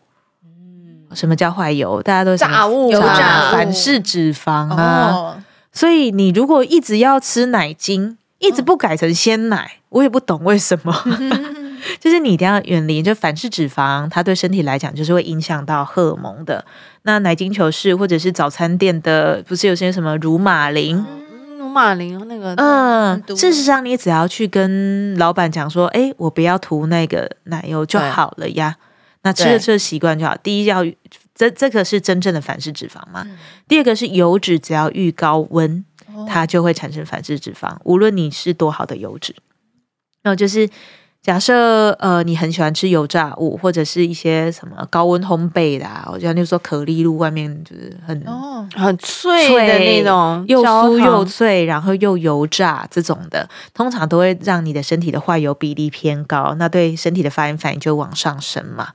[0.43, 2.03] 嗯，什么叫坏油？
[2.03, 5.11] 大家都炸物、油炸、反式脂肪啊。
[5.13, 10.95] 哦、所以你如果一直要吃奶精，一直不改成鲜奶，哦、我也不懂为什么。
[11.99, 16.65] 就是你一定要远离，就反式脂肪，它对身体来讲就是会影响到荷尔蒙的。
[17.03, 21.03] 那奶精球是或者是早餐店的，不是有些什么乳马铃？
[21.09, 28.77] 嗯、乳玛琳那个，嗯，事实上你只要去跟老板讲说，哎，我不要涂那个奶油就好了呀。
[29.23, 30.37] 那吃了这个习惯就好。
[30.37, 30.85] 第一要
[31.35, 33.25] 这这个是真正的反式脂肪嘛？
[33.27, 35.83] 嗯、第二个是油脂，只要遇高温，
[36.29, 39.35] 它就会产生反式脂肪，无论你是多好的油脂，
[40.23, 40.69] 然后就是。
[41.23, 58.89] 假设呃，你很喜欢吃油炸物，或者是一些什么高温烘焙的，啊，我觉得就是说可丽露外面就是很哦很脆的那种，又酥又脆，然后又油炸这种的，通常都会让你的身体的坏油比例偏高，那对身体的发炎反应就往上升嘛。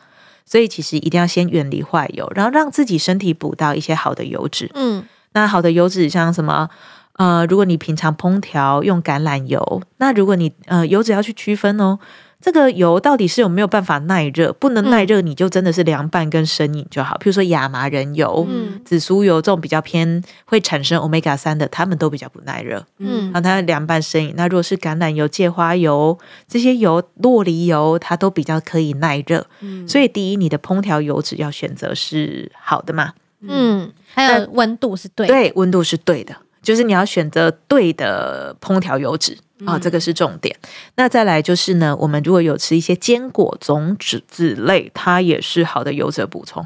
[0.47, 4.71] 所以其实一定要先远离坏油，然后让自己身体补到一些好的油脂。
[4.73, 6.69] 嗯，那好的油脂像什么？
[7.17, 11.99] 呃，如果你平常烹调用橄榄油，那如果你呃油脂要去区分哦。
[12.41, 14.53] 这个油到底是有没有办法耐热？
[14.53, 17.15] 不能耐热，你就真的是凉拌跟生饮就好。
[17.15, 22.85] 譬如说亚麻仁油、嗯紫苏油这种比较偏会产生 omega 三的，他们都比较不耐热。
[22.99, 24.33] 嗯然后它凉拌生饮。
[24.37, 26.15] 那如果是橄榄油、芥花油
[26.47, 29.47] 这些油、洛梨油，它都比较可以耐热。
[29.61, 33.13] 嗯所以第一，你的烹调油脂要选择是好的嘛？
[33.47, 40.53] 嗯，还有温度是对的，对，温度是对的，就是你要选择对的烹调油脂啊、哦，这个是重点。
[40.95, 46.65] 那再来就是呢，我们如果有吃一些坚果种子子类，它也是好的油脂补充。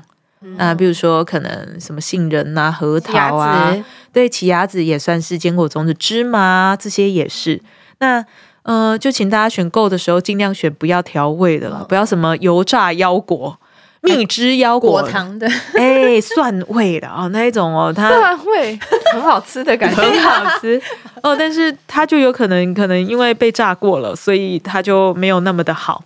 [0.55, 3.75] 那比如说可能什么杏仁啊、核桃啊，
[4.13, 7.61] 对，奇亚籽也算是坚果种子，芝麻这些也是。
[7.99, 8.25] 那
[8.63, 13.59] 呃，就请大家选购的时候，尽量选不要调味的了，不要什么油炸腰果。
[14.01, 18.79] 蜜汁腰果，果糖的，哎，蒜味的啊、哦，那一种哦，它蒜味
[19.13, 20.81] 很好吃的感觉，很好吃
[21.21, 26.03] 哦，但是它就有可能可能因为被炸过了，所以它就没有那么的好。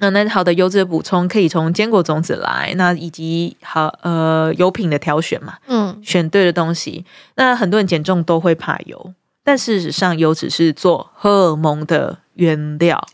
[0.00, 7.04] 那那好的油脂的补充可以从坚果种子来，那以及好呃油品的挑选嘛，嗯，选对的东西。
[7.34, 9.12] 那很多人减重都会怕油，
[9.42, 13.04] 但事实上油脂是做荷尔蒙的原料。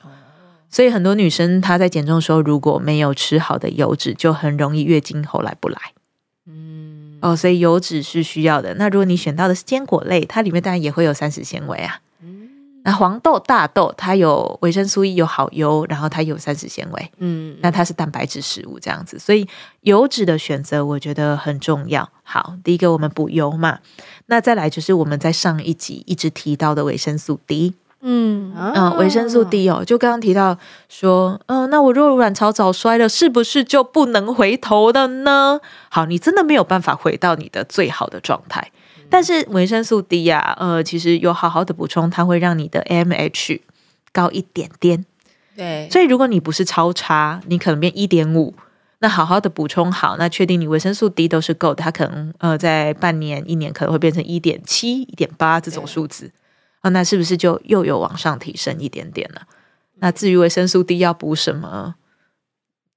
[0.74, 5.78] 所以很多女生她在减重的时候，如果没有吃好的油脂，就很容易月经后来不来。
[6.48, 8.74] 嗯，哦，所以油脂是需要的。
[8.74, 12.00] 那如果你选到的是坚果类，它里面当然也会有膳食纤维啊。
[12.24, 12.48] 嗯，
[12.82, 17.08] 那黄豆、大豆它有维生素 E，有好油，然后它有膳食纤维。
[17.18, 19.46] 嗯，那它是蛋白质食物这样子，所以
[19.82, 22.10] 油脂的选择我觉得很重要。
[22.24, 23.78] 好，第一个我们补油嘛，
[24.26, 27.74] 那再来就是我们在上一集一直提到的维生素 D。
[28.06, 30.58] 嗯嗯，维生素 D 哦，就刚刚提到
[30.90, 35.58] 说，嗯、呃，那我如果卵巢早衰了，是不是就不能回头了呢？
[35.88, 38.70] 好，你真的没有办法回到你的最好的状态。
[39.08, 43.60] 但是维生素 D 呀、啊，呃，其实有好好的补充，它会让你的 AMH
[44.12, 45.06] 高一点点。
[45.56, 48.52] 对，所以如果你不是超差，你可能变一点五，
[48.98, 56.30] 那好好的补充好，那确定你维生素 D 都是够的，它可能呃在半年、一年可能会变成一点七、一点八这种数字。
[56.84, 59.42] 哦，那是不是就又有往上提升一点点了？
[59.96, 61.94] 那至于维生素 D 要补什么，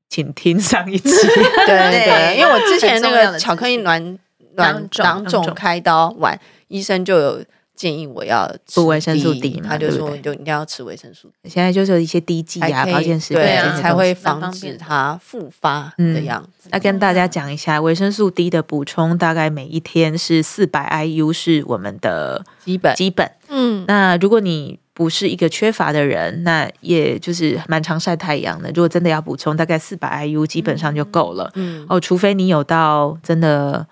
[0.09, 1.09] 请听上一期。
[1.65, 4.19] 对对对，因为我之前那个巧克力卵
[4.55, 7.45] 卵囊囊肿开刀完，医生就有
[7.77, 16.67] 建议我要吃补维生素 D 嘛他就说对不对就一定要吃维生素 D，现在就是有一些滴剂啊、保健食品对啊才会防止它复发嗯的样子。
[16.71, 23.31] 那跟大家讲一下，维生素 D 的补充大概每一天是四百 IU，是我们的基本基本。
[23.49, 28.69] 嗯，那如果你不是一个缺乏的人，那也就是蛮常晒太阳的。
[28.69, 31.51] 如果真的要补充，大概四百 IU 基本上就够了。
[31.53, 33.85] 嗯哦，除非你有到真的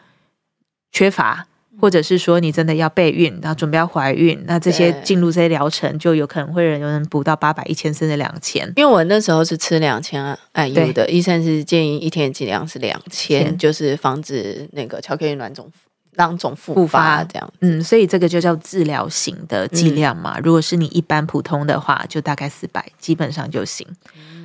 [0.91, 1.45] 缺乏，
[1.79, 8.71] 或者是说你真的要备孕，然后准备要怀孕，那这些进入这些疗程，就有可能会有人补到八百、一千甚至两千。
[8.75, 15.69] 因为我那时候是吃两千 IU 对的，医生是建议一天剂量是两千，千就是防止那个巧克力卵肿
[16.15, 17.53] 囊肿复复发发这样。
[17.61, 20.39] 嗯，所以这个就叫治疗型的剂量嘛。
[20.39, 23.87] 如果是你一般普通的话，就大概四百，基本上就行。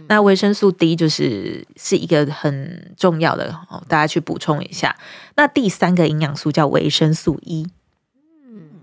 [0.09, 4.97] 那维生素 D 就是是一个很重要的哦，大家去补充一下。
[5.37, 7.67] 那第三个营养素叫维生素 E。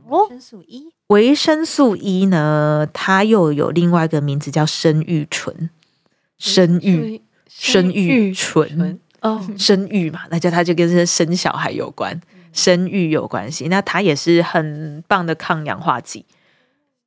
[0.10, 5.70] 维生素 E，维生素 E 呢，它又有另外一个名字叫生育醇。
[6.38, 7.20] 生育，
[7.50, 12.22] 生育醇，哦，生育嘛，那就它就跟生小孩有关，
[12.58, 13.68] 生育有关系。
[13.68, 16.26] 那它也是很棒的抗氧化剂。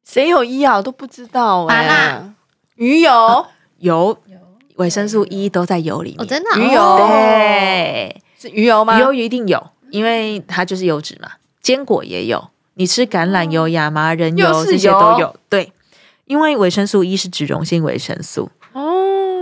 [0.05, 0.77] 谁有医啊？
[0.77, 2.35] 我都不知道麻哎、辣
[2.77, 3.47] 鱼油、
[3.79, 4.17] 油，
[4.77, 6.23] 维生素 E 都在油里面。
[6.23, 8.97] 哦，真的啊鱼油哦对，是鱼油吗？
[8.97, 11.33] 鱼油一定有，因为它就是油脂嘛。
[11.61, 15.37] 坚果也有，你吃橄榄油、亚麻仁油这些都有。
[15.49, 15.73] 对，
[16.27, 18.51] 因为维生素 E 是脂溶性维生素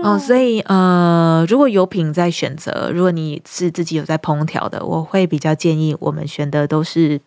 [0.02, 7.20] 哦哦，所以呃，如果油品在选择，如果你是自己有在烹调的，我会比较建议我们选的都是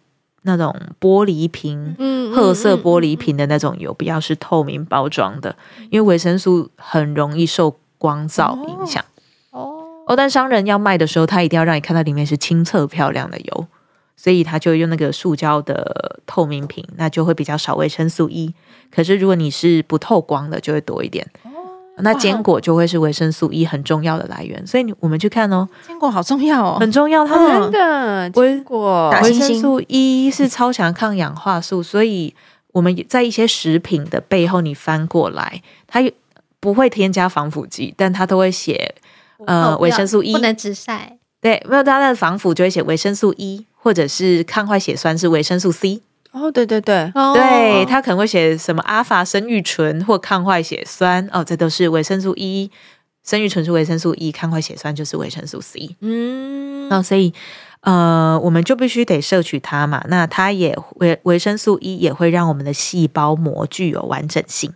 [0.43, 1.95] 那种玻璃瓶。
[1.99, 5.53] 嗯褐色玻璃瓶的那种油，不要是透明包装的，
[5.89, 9.03] 因为维生素很容易受光照影响。
[9.49, 13.67] 哦，哦，但商人要卖的时候，他一定要让你看到里面是清澈漂亮的油，
[14.15, 18.53] 所以他就用那个塑胶的透明瓶，那就会比较少维生素 E。
[18.89, 21.29] 可是如果你是不透光的，就会多一点。
[22.03, 26.77] 那坚果就会是维生素 E 很重要的来源，所以你我们去看哦，坚果好重要哦。
[26.79, 27.25] 很重要。
[27.25, 32.33] 它嗯真的维坚果维生素 E 是超强抗氧化素，所以
[32.73, 36.01] 我们在一些食品的背后，你翻过来，它
[36.59, 38.93] 不会添加防腐剂，但它都会写
[39.45, 41.17] 呃维生素 E 不能直晒。
[41.41, 46.01] 对，没有它的防腐就会写维生素 E，或者是抗坏血酸是维生素 C。
[46.31, 52.71] 哦，对对对，哦对，它可能会写什么阿法生育醇或抗坏血酸哦，这都是维生素 E。
[53.23, 55.95] 生育醇是维生素 E，抗坏血酸就是维生素 C。
[55.99, 57.31] 嗯，那所以
[57.81, 60.03] 呃，我们就必须得摄取它嘛。
[60.07, 64.73] 那它也维维生素 E 也会让我们的细胞膜具有完整性。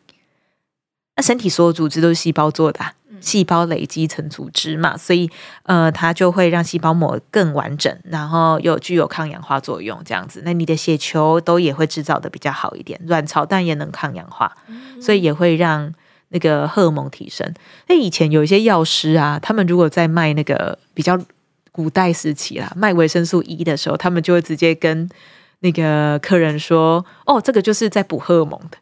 [1.15, 5.29] 那身体所有组织都是细胞做的、啊，细胞累积成组织嘛，所以
[5.63, 10.41] 呃，它就会让细胞膜更完整，然后又具有抗氧化作用，这样子。
[10.45, 14.55] 那你的血球都也会制造的比较好一点，卵巢蛋也能抗氧化，
[15.01, 15.93] 所以也会让
[16.29, 17.51] 那个荷尔蒙提升。
[17.87, 21.19] 那以前有一些药师啊，他们如果在卖那个比较
[21.71, 25.09] 古代时期啦，卖维生素 E 的时候，他们就会直接跟
[25.59, 28.77] 那个客人说：“哦，这个就是在补荷尔蒙的。”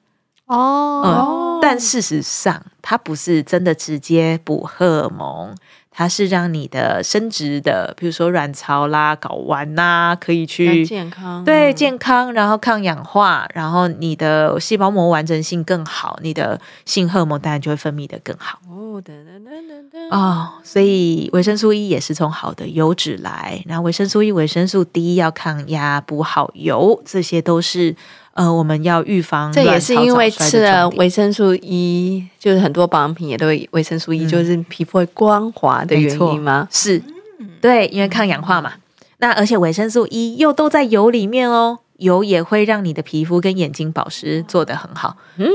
[0.54, 5.56] 哦，嗯，但事实上，它不是真的直接补荷尔蒙，
[5.90, 18.60] 它是让你的生殖的，比如说卵巢啦、睾丸呐，可以去健康，对健康，然后抗氧化，然后你的细胞膜完整性更好，你的性荷尔蒙当然就会分泌的更好。
[20.12, 27.96] 哦，所以维生素 E 也是从好的油脂来，然后维生素 E、维生素 D 要抗压、补好油，这些都是。
[28.34, 29.52] 呃，我们要预防。
[29.52, 36.68] 这也是因为吃了维生素 E，就是很多保养品也都会维生素 E，、嗯、就是皮肤会光滑的原因吗？
[36.72, 37.02] 是，
[37.62, 38.74] 对，因为抗氧化嘛。
[39.20, 45.16] 那而且维生素 E 又都在油里面哦，油也会让你的皮肤跟眼睛保湿做得很好。
[45.38, 45.48] 嗯，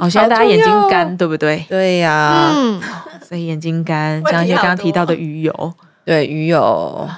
[0.00, 1.64] 哦，现在大家眼睛干，对不对？
[1.68, 2.80] 对呀、啊，嗯，
[3.26, 5.72] 所以眼睛干，像一些刚刚提到的鱼油，
[6.04, 7.08] 对，鱼油。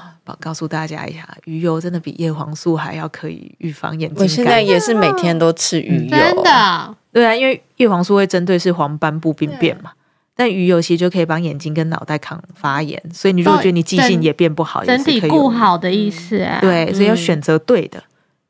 [0.41, 4.23] 告诉大家一下，鱼油真的比叶黄素还要可以预防眼睛干。
[4.23, 6.97] 我现在也是每天都吃鱼油，真的。
[7.13, 9.93] 对啊，因为叶黄素会针对是黄斑部病变嘛，
[10.37, 13.03] 但鱼油其实就可以帮眼睛跟脑袋抗发炎。
[13.13, 16.59] 所以你如果觉得你记性也变不好，整体顾好的意思啊。
[16.61, 18.03] 对，所以要选择对的，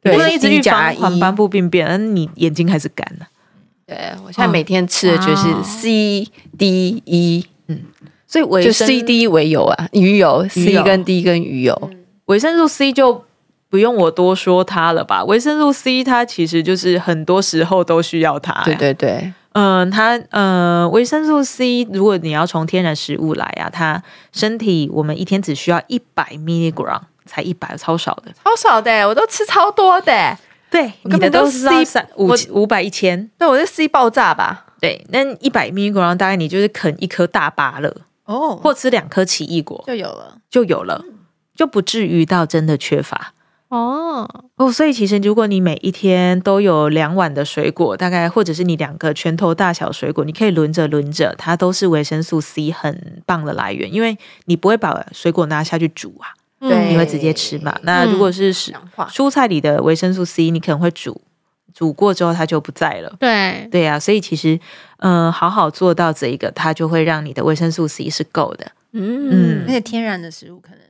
[0.02, 3.26] 不能一直预防黄斑部病变，那你眼睛还是干了。
[3.86, 7.80] 对，我现在每天吃的就是 C、D、E，嗯。
[8.28, 11.90] 所以维就 C D 为油啊，鱼油 C 跟 D 跟鱼油，
[12.26, 13.24] 维生素 C 就
[13.70, 15.24] 不用我多说它了吧？
[15.24, 18.62] 维生素 C 它其实就是很多时候都需要它。
[18.64, 30.36] 对对对，嗯，它呃，维生素 C 如果你要从天然食物来啊，它身体我们一天只需要一百 milligram，才一百，超少的，超少的，我都吃超多的。
[30.70, 34.66] 对，你的都是 C 三五五百一千，对，我是 C 爆炸吧？
[34.78, 37.94] 对，那一百 milligram 大概你就是啃一颗大芭乐。
[38.28, 41.02] 哦，或吃两颗奇异果就有了，就有了，
[41.56, 43.32] 就不至于到真的缺乏。
[43.68, 44.28] 哦。
[44.56, 44.70] 哦。
[44.70, 57.74] 所以其实如果你每一天都有两碗的水果，大概或者是你两个拳头大小水果，你可以轮着轮着，它都是维生素 C 很棒的来源，因为你不会把水果拿下去煮啊，对，你会直接吃嘛。
[57.82, 61.18] 那如果是蔬菜里的维生素 C，你可能会煮。
[61.78, 63.16] 煮过之后，它就不在了。
[63.20, 64.58] 对对啊，所以其实，
[64.96, 68.66] 嗯、呃，好好做到这一个，它就会让你的维生素 C 是够的。
[68.90, 70.80] 嗯，嗯，而且天然的食物可能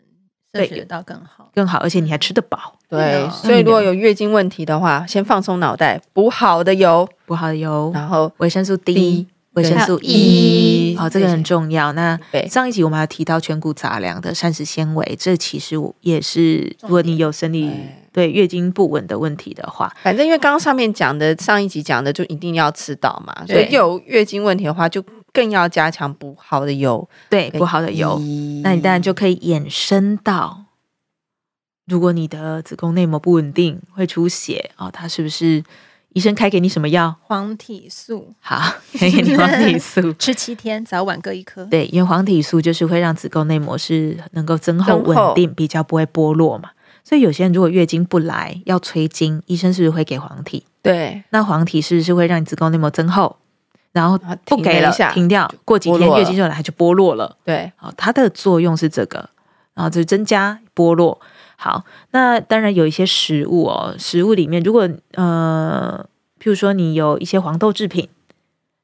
[0.54, 2.72] 摄取得到更好，更好，而且你还吃得饱。
[2.88, 9.26] 对，所以如果有月经问题的话，先放松脑袋，补好的油，补好的油，然后维生素 D。
[9.58, 11.92] 维生素 E，哦，这个很重要。
[11.92, 12.18] 那
[12.48, 17.70] 上一集我们还提到全谷杂粮的膳食纤维，这其实也是如果你有生理
[18.12, 18.28] 对。
[18.38, 28.20] 月经不稳的问题的话，反正因为刚刚上面讲的上一集讲的就一定要吃到嘛，所以有月经问题的话，就更要加强补好的油，对，补好的油，
[28.62, 30.64] 那你当然就可以衍生到，
[31.86, 35.64] 如果你的子宫内膜不稳定，会出血哦，它是不是？
[36.18, 37.14] 医生开给你什么药？
[37.22, 38.34] 黄体素。
[38.40, 41.64] 好，开给你黄体素， 吃七天，早晚各一颗。
[41.66, 46.70] 对，因为黄体素就是会让子宫内膜是能够增厚稳定，比较不会剥落嘛。
[47.04, 50.64] 所以有些人如果月经不来要催经，医生是不是会给黄体？
[50.82, 53.36] 对，那黄体是不是会让你子宫内膜增厚？
[53.92, 57.36] 然后不给了，停掉，过几天月经就来，它就剥落了。
[57.44, 59.30] 对，好，它的作用是这个，
[59.74, 61.20] 然后就增加剥落。
[61.60, 68.08] 好，那当然有一些食物哦，食物里面如果呃，譬如说你有一些黄豆制品，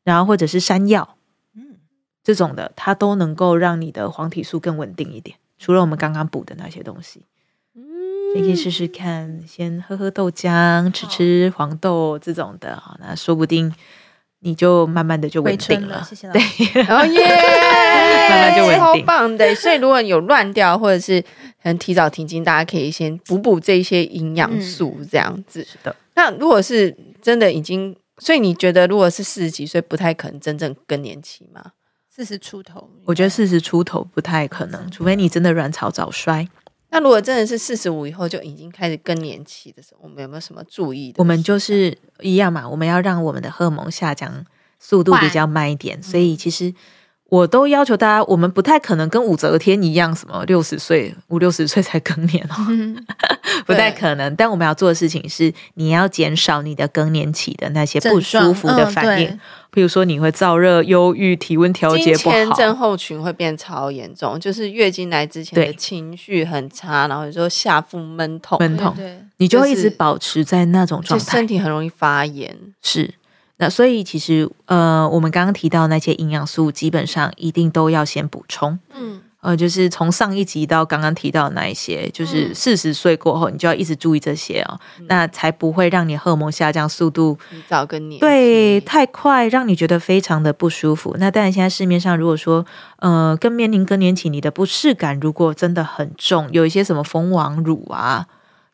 [0.02, 1.16] 然后或者是山药，
[1.54, 1.76] 嗯，
[2.24, 5.36] 这种的，它都能够让你的黄体素更稳定一点。
[5.56, 7.22] 除了我们刚刚补的那些东西，
[7.76, 13.72] 嗯，你可以试试看，先喝喝豆浆，吃吃黄豆这种的，好，那说不定。
[14.44, 17.24] 你就慢慢的就稳定了，谢谢 对，然 后耶，
[18.28, 19.54] 慢慢就稳定，超棒的。
[19.54, 21.28] 所以如果有乱掉或者是可
[21.64, 25.64] 能提早停经，大家可以先补补这些营养素，这样子。
[25.64, 25.96] 是的。
[26.14, 31.72] 那如果是真的已经，所以你觉得如果是四十几岁，不太可能真正更年期吗？
[32.14, 36.46] 四十出头，我觉得四十出头不太可能，除非你真的卵巢早衰。
[36.94, 41.16] 那如果真的是四十五以后就已经开始更年期的时候，我们有没有什么注意的？
[41.18, 44.46] 我们就是一样嘛，我们要让我们的荷尔蒙下降
[44.78, 46.72] 速度比较慢一点，所以其实。
[47.34, 53.04] 我都要求大家，我们不太可能跟武则天一样，什么六十岁、五六十岁才更年哦，嗯、
[53.66, 54.32] 不太可能。
[54.36, 59.26] 但我们要做的事情是，你要减少你的更年期的那些不舒服的反应，
[59.72, 68.94] 比、嗯、如说你会燥热、忧郁、体温调节不好，经前症候群会变超严重，就是月经来之前的情绪很差，然后有时候下腹闷痛、闷痛，
[69.38, 73.12] 你就会一直保持在那种状态，身体很容易发炎，是。
[73.56, 78.76] 那所以其实呃，我们刚刚提到那些营养素，基本上一定都要先补充。
[78.92, 88.18] 嗯，呃，就是从上一集到刚刚提到的那一些，就是四十岁过后，你就要一直注意这些哦，嗯、那才不会让你荷尔蒙下降速度提早更年。
[88.18, 91.14] 对，太快让你觉得非常的不舒服。
[91.20, 92.66] 那当然，现在市面上如果说
[92.98, 98.26] 呃，更面临更年期，你的不适感如果真的很重，有一些什么蜂王乳啊、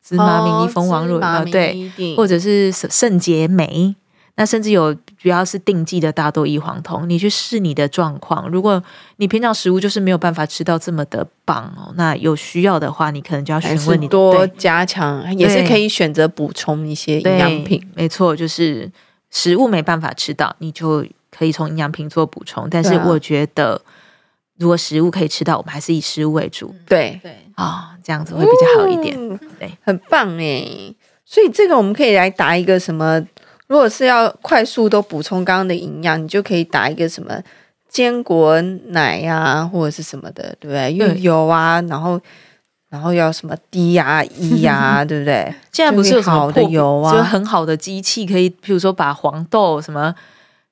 [0.03, 3.95] 芝麻明尼蜂王乳啊，对，或者是圣洁酶。
[4.35, 8.49] 那甚至有主要是定剂的大豆异黄酮，你去试你的状况。
[8.49, 8.81] 如果
[9.17, 17.85] 你平常食物就是没有办法吃到这么的棒哦，那有需要的话，你可能就要询问你多加强，也是可以选择补充一些营养品。
[17.93, 18.89] 没错，就是
[19.29, 22.67] 食物没办法吃到，你就可以从营养品做补充。
[22.71, 23.79] 但是我觉得，
[24.57, 26.73] 如果食物可以吃到，我们还是以食物为主。
[26.87, 29.15] 对对啊、哦，这样子会比较好一点。
[29.19, 30.65] 嗯、对，很棒哎。
[31.25, 33.21] 所以这个我们可以来答一个什么？
[33.71, 37.41] 如果是要快速都补充刚刚的营养，你就可以打一个什么
[37.87, 40.93] 坚果奶呀、啊，或者是什么的，对不对？
[40.93, 42.19] 又有啊，然后
[42.89, 45.55] 然后要什么 D 呀、E 呀，对不对？
[45.71, 50.13] 现在不是有好的油啊，就很好的机器可以，譬如说把黄豆什么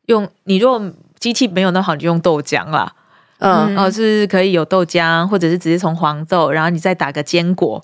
[0.07, 2.91] 用，你如果机器没有那么好，你就用豆浆啦，
[3.37, 7.81] 嗯，哦，是可以有豆浆，或者是直接从黄豆，然后你再打个坚果。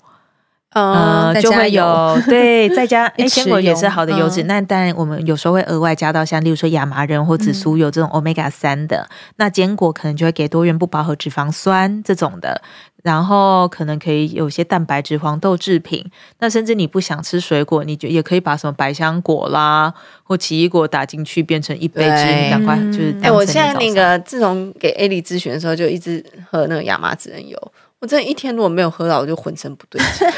[0.76, 4.42] 呃，就会有对，再加 哎，坚果也是好的油脂。
[4.42, 9.08] 那当然，我们有时候会额外加到像，例如说亚麻仁或紫苏油这种 omega 三的。
[9.36, 12.60] 那坚果可能就会给多元不饱和脂肪酸这种的，
[13.02, 16.04] 然后可能可以有些蛋白质、黄豆制品。
[16.40, 23.18] 那甚至你不想吃水果，你就也可以把什么百香果啦或奇异果打进去，变成一杯汁，你赶快就是。
[23.22, 27.72] 哎，我现在那个自从给艾莉咨询的时候，就一直喝那个亚麻籽仁油。
[28.00, 30.28] 我真的一天如果没有喝到，我就浑身不对劲。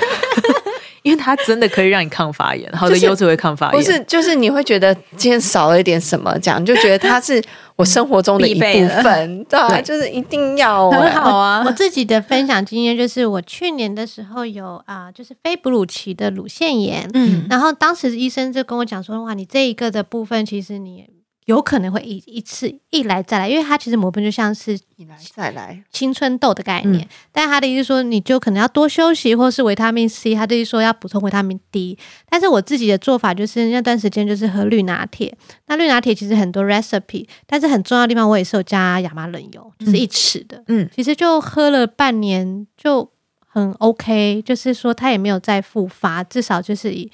[1.04, 3.76] 因为它真的可以让你抗发炎，好的油脂会抗发炎。
[3.76, 7.42] 不是，就是你会觉得今天少了一点什么，这样你就觉得它是
[7.76, 8.60] 我生活中的一部
[9.02, 11.62] 分， 对，对，就是一定要很好啊。
[11.64, 21.06] 我自己的分享经验就是，我去年的时候有啊、呃，就是非哺乳期的乳腺炎，嗯，然后当时医生就跟我讲说，哇，你这一个的部分其实你。
[21.48, 27.02] 有可能会一一次一来再来，因为它其实抹粉就像是一来再来青春痘的概念。
[27.02, 31.96] 嗯、但他的意思说，你就可能要多休息，或是维他命 C，他的意思说要补充维他命 D。
[32.28, 35.34] 但是我自己的做法就是那段时间就是喝绿拿铁。
[35.68, 40.62] 那绿拿铁其实很多 recipe，但是很重要的地方我也是有加亚麻仁油，就是一匙的。
[40.66, 43.10] 嗯，其实就喝了半年就
[43.46, 47.10] 很 OK，就是说它也没有再复发，至少就是以。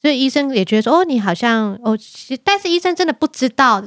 [0.00, 3.82] 所以医生也觉得说，哦，你好像哦，其但是医生真的不知道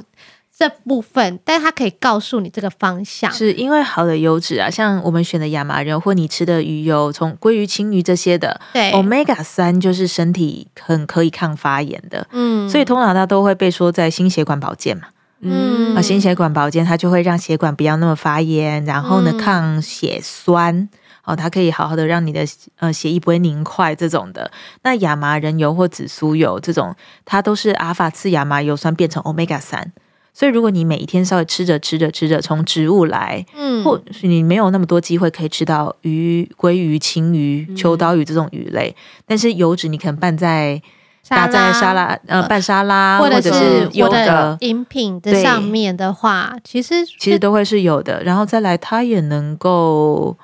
[0.54, 15.04] 这部分，但是他可以告诉你这个方向，是因为好的油脂啊，像我们选的亚麻仁或你吃的鱼油，从鲑鱼、青鱼这些的，对，Omega 三就是身体很可以抗发炎的，嗯，所以通常它都会被说在心血管保健嘛，
[15.40, 20.90] 嗯，啊，心血管保健它就会让血管不要那么发炎，然后呢，抗血栓。
[21.24, 22.44] 哦，它可以好好的让你的
[22.78, 24.50] 呃血液不会凝块这种的。
[24.82, 26.94] 那亚麻仁油或紫苏油这种，
[27.24, 29.92] 它都是阿法次亚麻油酸变成 omega 三。
[30.34, 38.96] 所以如果你每一天稍微吃着吃着吃着，从植物来，嗯，或许你没有那么多机会可以吃到鱼、鲑鱼、青鱼、秋刀鱼这种鱼类，
[39.26, 40.80] 但是油脂你可能拌在
[41.28, 48.24] 打在沙拉呃拌沙拉，或者是有的饮品的上面的话，其实其实都会是有的。
[48.24, 50.36] 然后再来，它也能够。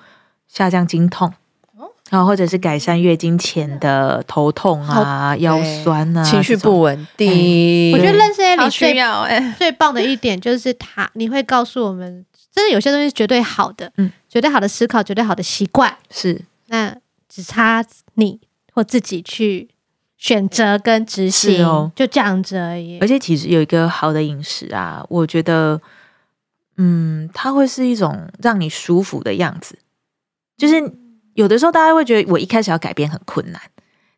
[0.49, 1.33] 下降经痛，
[2.11, 7.31] 然后或者是改善月经前的头痛啊、腰酸啊、情绪不稳定。
[7.31, 16.43] 欸、我觉得认识 Ellie 需要哎，最棒的一点就是他，你会告诉我们，真的有些东西是绝对好的，嗯，绝对好的思考，绝对好的习惯，是。
[16.69, 16.97] 那
[17.29, 17.85] 只差
[18.15, 18.41] 你
[18.73, 19.69] 或自己去
[20.17, 22.99] 选择跟执行哦，就这样子而已。
[23.01, 25.81] 而且其实有一个好的饮食啊，我觉得，
[26.79, 29.79] 嗯，它会是一种让你舒服的样子。
[30.59, 30.75] 就是
[31.35, 33.61] 有的时候，大家会觉得我一开始要改变很困难，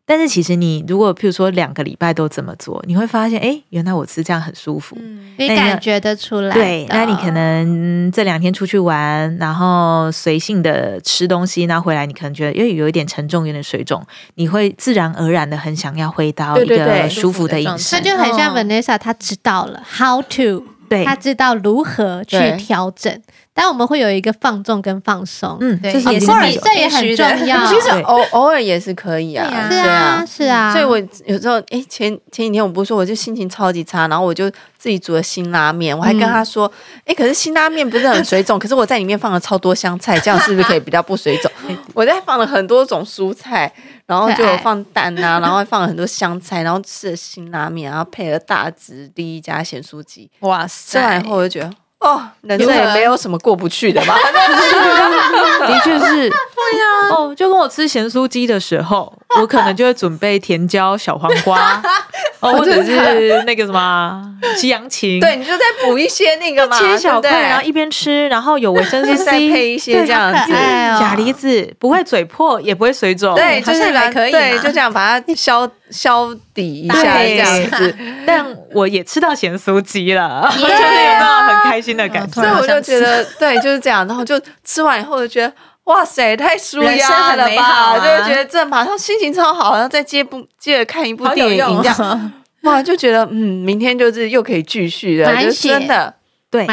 [0.07, 4.97] 但是其实你如果譬如说两个礼拜都这么做，你会发现，哎，原来我吃这样很舒服。
[4.99, 6.53] 嗯，你感觉得出来。
[6.53, 14.03] 对，那你可能这两天出去玩，然后随性的吃东西，那回来你可能觉得，因为有一点沉重，有点水肿，
[14.37, 17.95] 你会自然而然的很想要回到一个舒服的饮食。
[17.95, 20.65] 那就很像 Vanessa，她知道了 how to。
[20.91, 23.23] 对，他知道如何去调整，
[23.63, 27.67] 但我们会有一个放纵跟放松，嗯，对，也是这也很重 要。
[27.67, 30.73] 其实偶偶尔也是可以啊，对啊，是啊。
[30.73, 36.73] 所以我有时候，哎，前前几天我不是说，我就心情超级差，然后我就自己煮了辛拉面，我还跟他说，
[37.05, 41.53] 哎，可是辛拉面不是很水肿， 可是我在里面放了超多香菜，这样是不是可以比较不水肿？
[41.93, 43.71] 我在放了很多种蔬菜。
[44.07, 50.29] 然后就有放蛋啊，然后还放了很多香菜，然后吃了辛拉面，然后配了大直第一家咸酥鸡。
[50.41, 50.99] 哇塞！
[50.99, 54.15] 吃完以后我就觉得，哦，人生也没有什么过不去的嘛。
[55.67, 56.29] 的确是。
[56.29, 57.11] 对呀。
[57.11, 61.83] 哦，就跟我吃咸酥鸡的时候，我可能就会准备甜椒、小黄瓜，
[62.41, 64.23] 哦，或者是那个什么
[64.57, 65.21] 西洋芹。
[65.21, 70.53] 对，你就再补一些那个嘛，切小块，然后一边吃，然后有维生素 C，再配一些这样子。
[70.53, 73.35] 钾离子不会嘴破，也不会水肿。
[73.35, 74.31] 对，就是还可以。
[74.31, 77.97] 对，就这样把它消消底一下这样子。
[78.27, 82.43] 但我也吃到咸酥鸡了， 就是有很开心的感觉。
[82.43, 84.07] 所以我就觉得， 对，就是这样。
[84.07, 85.53] 然后就吃完以后就觉得。
[85.85, 87.63] 哇塞，太舒压了吧！
[87.65, 92.33] 啊、就会觉得这马上心情超好，然后再接不接着看一部电影，这样
[92.63, 96.15] 哇，就觉得嗯，明天就是又可以继续了，就真的
[96.49, 96.65] 对，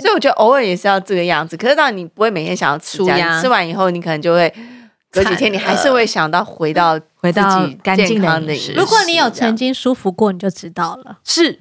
[0.00, 1.56] 所以我觉得偶尔也是要这个样子。
[1.56, 4.52] 可是当然你不会每天想要吃，压吃完以后你可能就会
[5.12, 8.72] 隔几天，你还是会想到回到回到干净的饮食。
[8.72, 11.18] 如果你有曾经舒服过，你就知道了。
[11.22, 11.60] 是，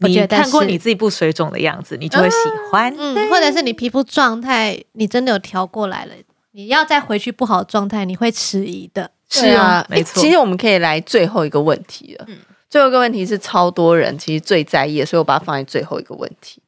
[0.00, 2.36] 你看过你自己不水肿的样子，你就会喜
[2.70, 2.94] 欢。
[2.96, 6.12] 嗯，或者是你皮肤状态，你真的有调过来了。
[6.52, 9.10] 你要再回去不好的状态，你会迟疑的。
[9.28, 10.20] 是啊，没错。
[10.20, 12.24] 其实我们可以来最后一个问题了。
[12.28, 12.38] 嗯，
[12.68, 16.60] 最后一个问题是超多人其实最在意的，所以我把它放在最后一个问题。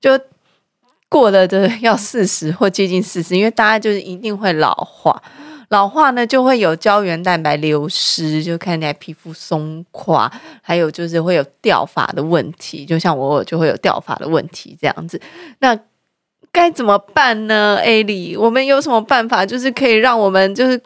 [0.00, 0.18] 就
[1.08, 5.22] 过了的要四十或接近四十，因为大家就是一定会老化，
[5.68, 12.86] 老化呢就会有胶原蛋白流失，就看起来皮肤松垮，还有就是会有掉发的问题。
[12.86, 15.20] 就像我就会有掉发的问题这样子。
[15.58, 15.78] 那
[16.50, 18.38] 该怎么办呢，Elly？
[18.38, 20.80] 我们有什么办法，就是可以让我们就是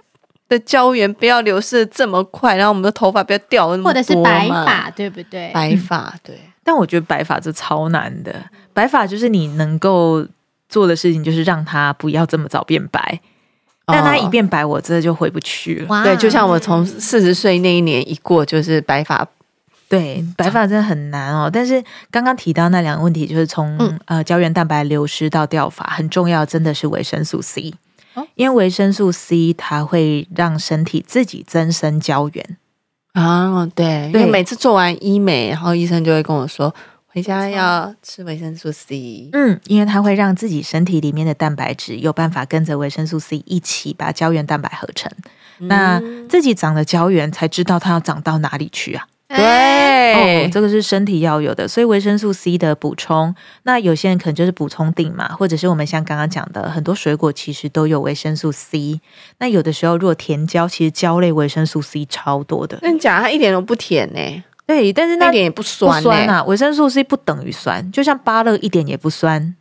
[0.49, 5.53] 的胶原不要流失的这么快，然后我们的头发不要掉那么多，或者是白发，对不对？
[5.55, 6.37] 白发，对。
[6.65, 8.35] 但我觉得白发是超难的，
[8.73, 10.27] 白发就是你能够
[10.69, 13.21] 做的事情，就是让它不要这么早变白。
[13.87, 15.87] 但它一变白，我真的就回不去了。
[15.89, 19.27] 哦、对，就像我从四十岁那一年一过，就是白发。
[19.89, 21.51] 对，白发真的很难哦。
[21.53, 27.75] 但是刚刚提到那两个问题，就是从、嗯、呃胶原蛋白流失到掉发，很重要，真的是维生素 C。
[28.15, 32.57] 哦、因为维生素 C 它会让身体自己增生胶原
[33.13, 33.67] 啊。
[33.75, 36.75] 对，对，因为每次做完医美，然后医生就会跟我说，
[37.13, 39.29] 回家要吃维生素 C。
[39.33, 45.13] 嗯，因为它会让自己身体里面的蛋白质有办法跟着维生素 C 一起把胶原蛋白合成。
[45.59, 49.07] 嗯、那自己长的胶原才知道它要长到哪里去啊。
[49.29, 59.01] 对，哦，这个是身体要有的，所以维生素 C 的补充，那有些人可能就是补充锭嘛，或者是我们像刚刚讲的，很多水果其实都有维生素 C。
[59.39, 62.79] 那有的时候，如果甜椒，其实椒类维生素 C 超多的。
[62.83, 64.45] 那你讲它一点都不甜呢？
[64.67, 66.43] 对，但是那一点也不酸，不酸啊。
[66.45, 69.55] 维生素 C 不等于酸，就像芭乐一点也不酸，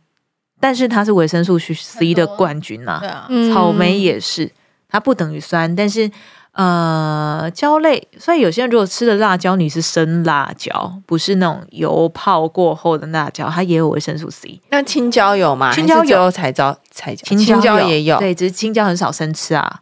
[0.60, 2.98] 但是它是维生素 C 的冠军啊。
[3.00, 4.50] 对啊，草莓也是，
[4.88, 6.10] 它不等于酸，但是。
[6.54, 14.60] 呃，椒类，所以有些人如果吃的辣椒，你是生辣椒，不是那种油泡过后的辣椒，它也有维生素 C。
[14.68, 15.72] 那青椒有吗？
[15.72, 19.80] 青椒有才椒才椒，青椒也有，对，只是青椒很少生吃啊，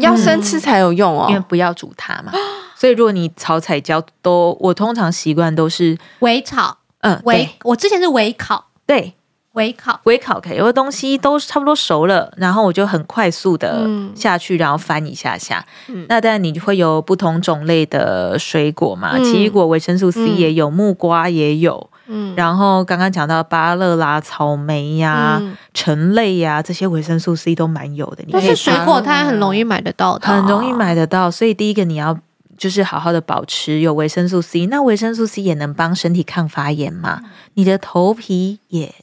[0.00, 2.32] 要生吃才有用哦，因为不要煮它嘛。
[2.84, 9.14] 所以如果你炒彩椒都，我通常习惯都是微炒，嗯，微，我之前是微烤，对。
[9.52, 15.64] 微烤，微烤可以，有的东西都差不多熟了，然后我就很快速的下去，嗯、然后翻一下下。
[15.86, 21.88] 嗯、那当然你会有不同种类的水果嘛，嗯、奇异果维生素 C 也有，嗯、木瓜也有。
[22.08, 28.24] 嗯，然后刚刚讲到芭乐啦、草莓呀、啊、嗯、橙类呀、啊，这些维生素 C 都蛮有的。
[28.32, 31.30] 但是水果它很容易买得到的，很容易买得到。
[31.30, 32.18] 所以第一个你要
[32.56, 38.94] 就是好好的保持有维生素 C，那维生素 C 也能帮身体抗发炎嘛，嗯、你的头皮也。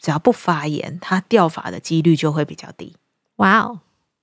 [0.00, 2.94] 只要不发炎，它掉发的几率就会比较低。
[3.36, 3.78] 哇哦，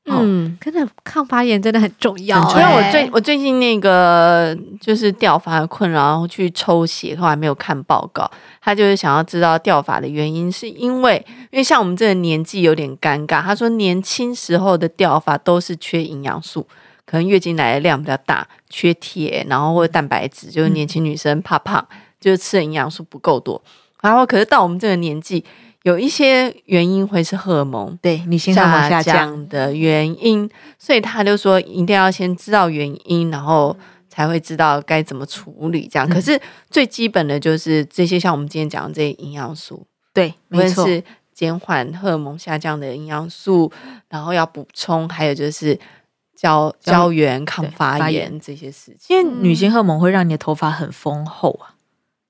[0.06, 2.38] 嗯，真的抗发炎真的很重要。
[2.52, 8.30] 因为我最我最近那个就是掉发的困扰，然后去抽血，后来没有看报告。
[8.62, 13.42] 他就是想要知道掉发的原因，是因为因为像我们这个年纪有点尴尬。
[13.42, 16.66] 他说年轻时候的掉发都是缺营养素，
[17.06, 23.62] 可能月经来的量比较大，缺铁，然后或者蛋白质，就是年轻女生怕胖，嗯、就是吃的营养素不够多。
[24.02, 25.44] 然后可是到我们这个年纪，
[25.84, 33.76] 有一些原因会是荷尔蒙对女性荷尔蒙下降的原因，所以他就说一定要先知道原因，然后
[34.10, 35.88] 才会知道该怎么处理。
[35.92, 36.40] 这样，嗯、可是
[36.70, 43.72] 最基本的就是这些，像我们今天讲的这些营养素，对，没错，是减缓荷尔蒙下降的营养素，
[44.10, 45.78] 然后要补充，还有就是
[46.36, 49.16] 胶胶原、抗发炎这些事情。
[49.16, 51.76] 因为女性荷尔蒙会让你的头发很丰厚啊。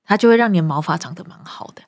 [0.06, 1.82] 它就会让你的毛发长得蛮好的，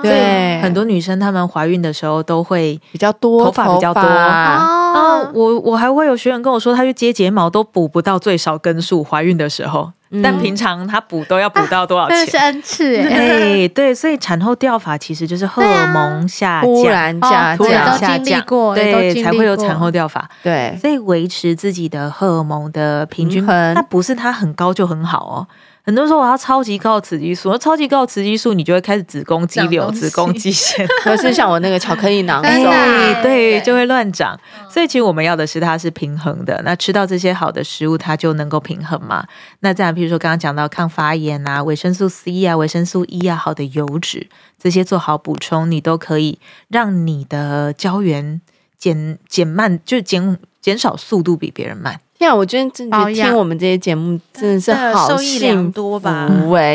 [0.00, 4.00] 对，很多女生她们怀孕的时候都会比较多头发比较多。
[4.00, 5.28] 啊。
[5.34, 9.90] 我我还会有学员跟我说，她去接睫毛都补不到最少根数，怀孕的时候，
[10.22, 12.18] 但平常他补都要补到多少钱？
[12.26, 18.44] 是 N 次哎，对，所以产后掉发其实就是荷尔蒙下降，突然下降，突然下降，
[18.74, 20.28] 对，才会有产后掉发。
[20.42, 25.46] 对，所以维持自己的荷尔蒙的平均，那不是它很高就很好哦。
[25.86, 34.36] 很多人说我要超级高雌激素，那超级高雌激素，你就会开始子宫肌瘤、子宫肌腺， 或是像我那个巧克力囊肿，对对，就会乱长。
[34.68, 36.60] 所以其实我们要的是它是平衡的。
[36.64, 39.24] 那吃到这些好的食物，它就能够平衡嘛。
[39.60, 44.28] 那这样，譬如说刚刚讲到抗发炎啊、维生素 C 啊、维生素 E 啊、好的油脂
[44.58, 48.40] 这些做好补充，你都可以让你的胶原
[48.76, 52.00] 减减慢，就减减少速度比别人慢。
[52.26, 56.28] 呀，我觉得真的听我们这些节目真的是好幸福吧？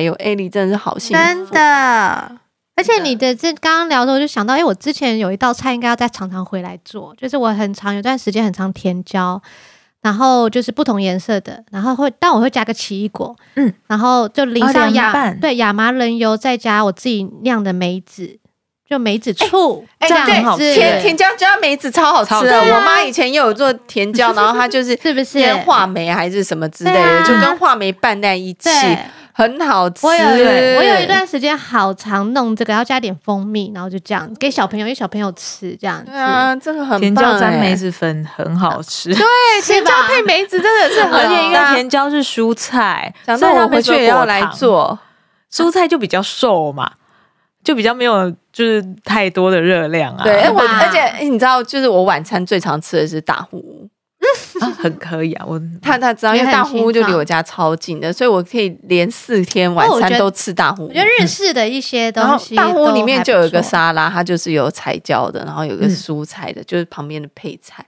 [0.03, 2.31] 有艾莉真的是好幸福，真的。
[2.75, 9.39] 而且你的这刚刚聊的时候，我就想到，哎，我之前有一道菜应该要再常常回来做，就是我很长有段时间很常甜椒，
[10.01, 18.39] 然后就是不同颜色的，然后会但我会加个奇异果，嗯，然后就淋上亚对亚麻仁油，再加我自己酿的梅子。
[18.91, 20.73] 就梅子醋，哎，这样很好吃。
[20.75, 22.59] 甜甜椒加梅子超好吃的。
[22.59, 28.69] 我妈以前也有做甜椒，然后她就是 是不是话梅还是什么之类的，就跟话梅拌在一起，
[29.31, 30.05] 很好吃。
[30.05, 36.03] 我有我有一段时间好常弄这个，要加点蜂蜜，然后就这样给小朋友，给小朋友吃这样。
[36.05, 39.15] 对啊，这个很甜椒沾梅子粉很好吃。
[39.15, 39.23] 对，
[39.63, 44.99] 甜椒配梅子真的是很，而且因为甜椒是蔬菜，想到我回去也要来做。
[45.49, 46.91] 蔬菜就比较瘦嘛。
[47.63, 50.23] 就比较没有，就是太多的热量啊。
[50.23, 53.89] 对，我而且你知道，就是我晚餐最常吃的是大户屋，
[54.77, 55.45] 很可以啊。
[55.47, 60.87] 我 他他知道，因为大户屋就离我家超近的，所以我可以连四天晚餐都吃大户屋。
[60.87, 67.85] 我觉得日式的一些东西，大户屋里面就有一个沙拉，它就是有彩椒的，然后有个蔬菜的，就是旁边的配菜。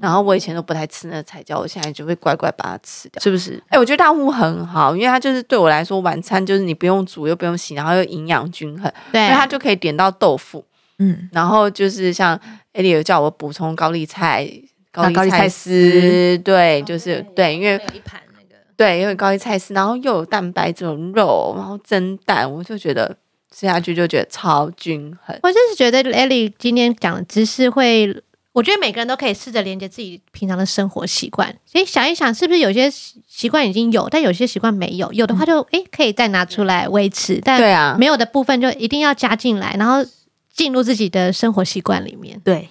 [0.00, 3.62] 然后我以前都不太吃那个彩椒，我现在就会乖乖把它吃掉，是不是？
[3.68, 10.64] 哎，我觉得大户很好，因为它就是对我来说，晚餐就是你不用煮又不用洗，然后又营养均衡，对，因为它就可以点到豆腐，
[10.98, 12.38] 嗯，然后就是像
[12.72, 14.48] 艾丽有叫我补充高丽菜、
[14.92, 23.16] 高丽菜丝，对，就是对，因为一盘那个，对，因为高丽菜丝，然后又有蛋白这种肉，然后蒸蛋，我就觉得
[23.50, 25.38] 吃下去就觉得超均衡。
[25.42, 28.22] 我就是觉得艾莉今天讲的知识会。
[28.54, 40.08] 我觉得每个人都可以试着连接自己平常的生活习惯，所以想一想，是不是有些习惯已经有，但有些习惯没有，有的话就诶可以再拿出来维持，但对啊，没有的部分就一定要加进来，然后
[40.52, 42.40] 进入自己的生活习惯里面。
[42.44, 42.68] 对，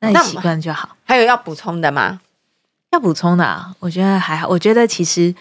[0.00, 0.96] 那你习惯就好。
[1.04, 2.20] 还有要补充的吗？
[2.90, 4.48] 要补充的啊，我觉得还好。
[4.48, 5.32] 我觉得其实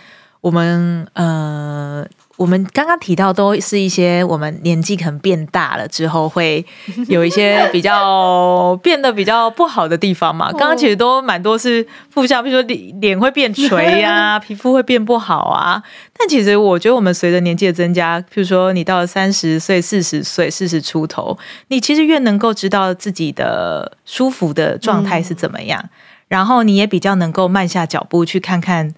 [0.42, 2.08] 我们呃。
[2.40, 6.66] 我们刚刚提到都是一些我们年纪可能变大了之后会
[7.10, 10.50] 有一些比较变得比较不好的地方嘛。
[10.58, 15.84] 刚刚其实都蛮多是负向，比如说脸脸会变垂呀， 皮肤会变不好啊。
[16.18, 21.38] 但其实我觉得我们随着年纪的增加，譬如说你到了三十岁、四十岁、四十出头，
[21.68, 25.90] 你其实越能够知道自己的舒服的状态是怎么样，
[26.30, 28.94] 然后你也比较能够慢下脚步去看看。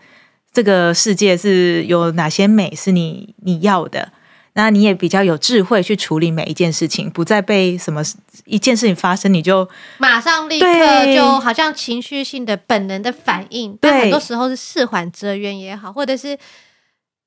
[0.54, 4.12] 这个世界是有哪些美是你你要的？
[4.54, 8.04] 那你也比较有智慧去处理每一件事情，不再被什么
[8.44, 9.66] 一件事情发生你就
[9.98, 13.72] 马上立刻就好像情绪性的本能的反应。
[13.78, 16.38] 对，但很多时候是事缓则圆也好，或者是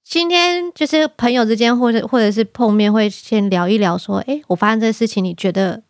[0.04, 5.82] 今天就是朋友之间或者或者是碰面会先聊一聊，说，哎，我发生这个事情，你觉得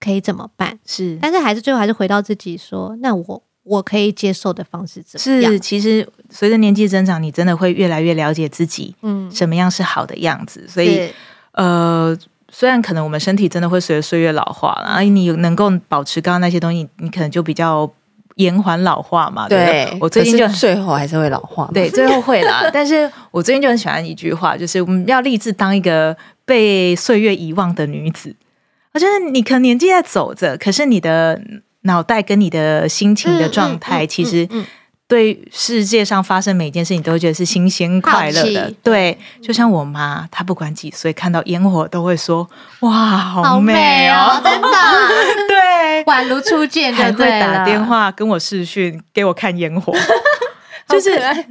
[0.00, 0.80] 可以怎么办？
[0.84, 3.42] 是，但是还是最后还是回到自己说，那我。
[3.62, 5.52] 我可以接受的方式怎么样？
[5.52, 10.62] 是，其实随着年纪增长，你真的会越来越了解自己，嗯，什么样是好的样子。
[10.64, 11.12] 嗯、所以，
[11.52, 17.88] 呃，虽然可能我们身体真的会随着岁月老化，然后你能够保持刚刚那些东西，你可能就比较
[18.36, 19.46] 延缓老化嘛。
[19.46, 22.68] 对，对我最近就最后还是会老化，对，最后会啦。
[22.72, 28.34] 但是我最近就很喜欢一句话，就是我们要立志当一个被岁月遗忘的女子。
[28.94, 31.38] 我觉得你可能年纪在走着，可是你的。
[31.82, 34.48] 脑袋跟你的心情的状态，其实
[35.08, 38.72] 对世界上发生每一件事情都会觉得是新鲜快乐的。
[38.82, 42.48] 对，就像我妈，她不管几岁，看到烟火都会说
[42.80, 44.68] ：“哇，好美哦！”真的，
[45.48, 49.92] 对，宛如初见，还会打电话跟我视讯，给我看烟火。
[50.88, 51.10] 就是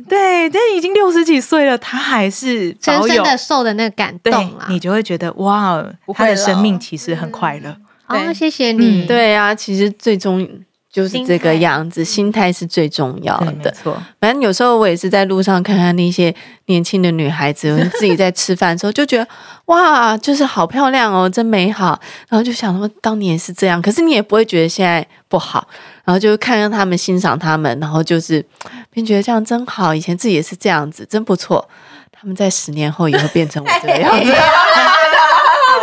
[0.09, 5.81] 对，但已经六十几岁了，他还是深深的受的那个感动啊，你就会觉得哇，
[6.13, 7.75] 他的生命其实很快乐。
[8.09, 9.05] 哦，谢谢你。
[9.05, 10.47] 对啊，其实最终
[10.91, 13.51] 就是这个样子，心态是最重要的。
[13.51, 16.33] 没错，反正有时候我也是在路上看看那些
[16.65, 19.27] 年轻的女孩子，我自己在吃饭的时候就觉得
[19.65, 21.99] 哇，就是好漂亮哦，真美好。
[22.27, 25.67] 然后就想说，当年是这样，可是你也不会觉得现在不好。
[26.03, 28.43] 然后就看看他们，欣赏他们，然后就是
[28.89, 29.93] 便觉得这样真好。
[29.93, 31.69] 以前自己也是这样子，真不错。
[32.11, 34.33] 他们在十年后也会变成我这个样子。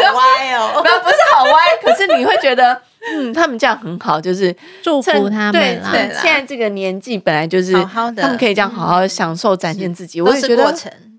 [0.05, 2.81] 好歪哦， 不不是好歪，可是你会觉得，
[3.13, 5.53] 嗯，他们这样很好，就是祝福他们。
[5.53, 5.81] 对，
[6.21, 10.21] 现在这个年纪本来就是好好的，他们可以这样好好享受、展现自己。
[10.21, 10.75] 我也觉得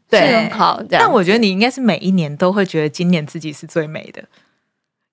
[0.10, 0.82] 对很好。
[0.90, 4.24] 但我觉得你应该是每一年都会觉得今年自己是最美的。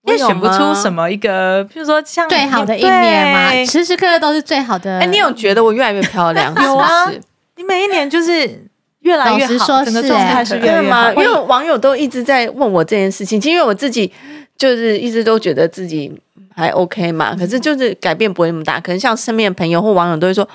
[0.06, 4.98] 也选不出什么一个，比如说像最好的一年嘛，时时刻刻都是最好的。
[4.98, 6.54] 哎，你有觉得我越来越漂亮？
[6.62, 7.10] 有啊，
[7.56, 8.66] 你每一年就是
[9.04, 11.12] 越来越好，整个状态是越来越好。
[11.12, 14.12] 因为网友都一直在问我这件事情，因为我自己
[14.58, 16.12] 就是一直都觉得自己
[16.54, 18.80] 还 OK 嘛，可是就是改变不会那么大。
[18.80, 20.46] 可能像身边的朋友或网友都会说：“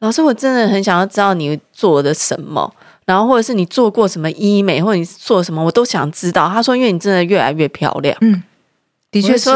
[0.00, 2.72] 老师，我真的很想要知道你做的什么，
[3.04, 8.42] 然后或者是你做过什么医美，或者你做什么，我都想知道。”他说：“因为你真的越来越漂亮。”嗯。
[9.10, 9.50] 的确是，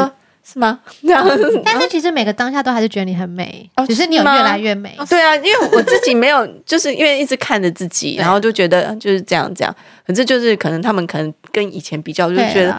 [0.51, 0.81] 是吗？
[1.03, 1.27] 这样，
[1.65, 4.97] 但是其实每个当下都还是觉得你很美，哦只是你有越来越美。
[5.09, 9.75] 对啊，因为我自己没有，就是因为一直看着自己， 然后就觉得就是这样这样。
[10.07, 12.75] 反正就是可能他们可能跟以前比较，就觉得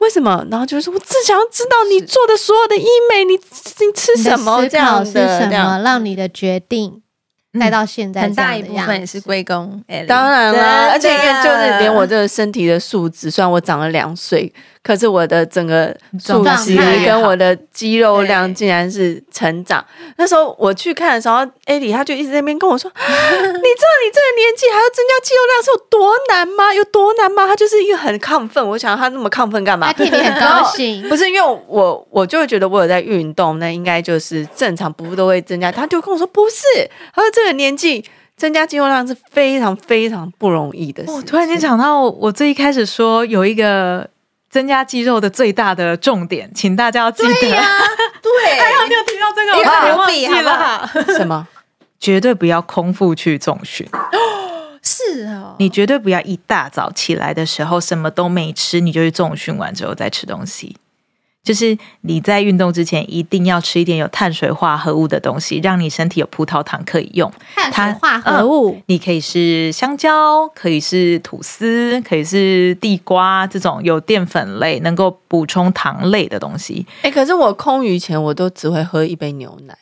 [0.00, 0.44] 为什么？
[0.50, 7.00] 然后就是我只想要知道你做的所有的医美，你你吃什么这样的，什么让你的决定
[7.58, 9.82] 带到现在，很大一部分也是归功。
[10.06, 14.52] 当然了，而且因为就是连我这个身体的素质，虽然我长了两岁。
[14.84, 16.76] 可是我的整个素质
[17.06, 19.82] 跟我的肌肉量竟然是成长。
[20.18, 26.74] 那时候我去看的时候，艾莉他就一直在那边跟我说： “你知道你这个年纪还要增加肌肉量是有多难吗？
[26.74, 28.62] 有多难吗？”他就是一个很亢奋。
[28.68, 29.86] 我想他那么亢奋干嘛？
[29.90, 31.08] 他替你很 高兴。
[31.08, 35.72] 不是因为我，我就会觉得我有在运动，那应该就是正常，不都会增加。
[35.72, 36.62] 他就跟我说：“不是，
[37.14, 38.04] 他说这个年纪
[38.36, 44.08] 增加肌肉量是非常非常不容易的事。”我突然间想到，我最一开始说有一个。
[44.50, 47.34] 增加肌肉的最大的重点，请大家要记得。
[47.40, 47.82] 对呀、啊，
[48.22, 50.88] 对， 还好你有提到这个，我差点忘记了。
[51.18, 51.48] 什么？
[51.98, 53.84] 绝对不要空腹去重训。
[54.80, 60.76] 是哦，你绝对不要一大早起来的时候什么都没吃，你就去重训完之后再吃东西。
[61.44, 67.30] 就是你在运动之前一定要吃一点有碳水化合物的东西，让你身体有葡萄糖可以用。
[67.54, 76.86] 碳水化合物，嗯、你可以是香蕉，可以是吐司，可以是地瓜这种有淀粉类能够补充糖类的东西。
[77.02, 79.76] 哎、欸，可是我空余前我都只会喝一杯牛奶。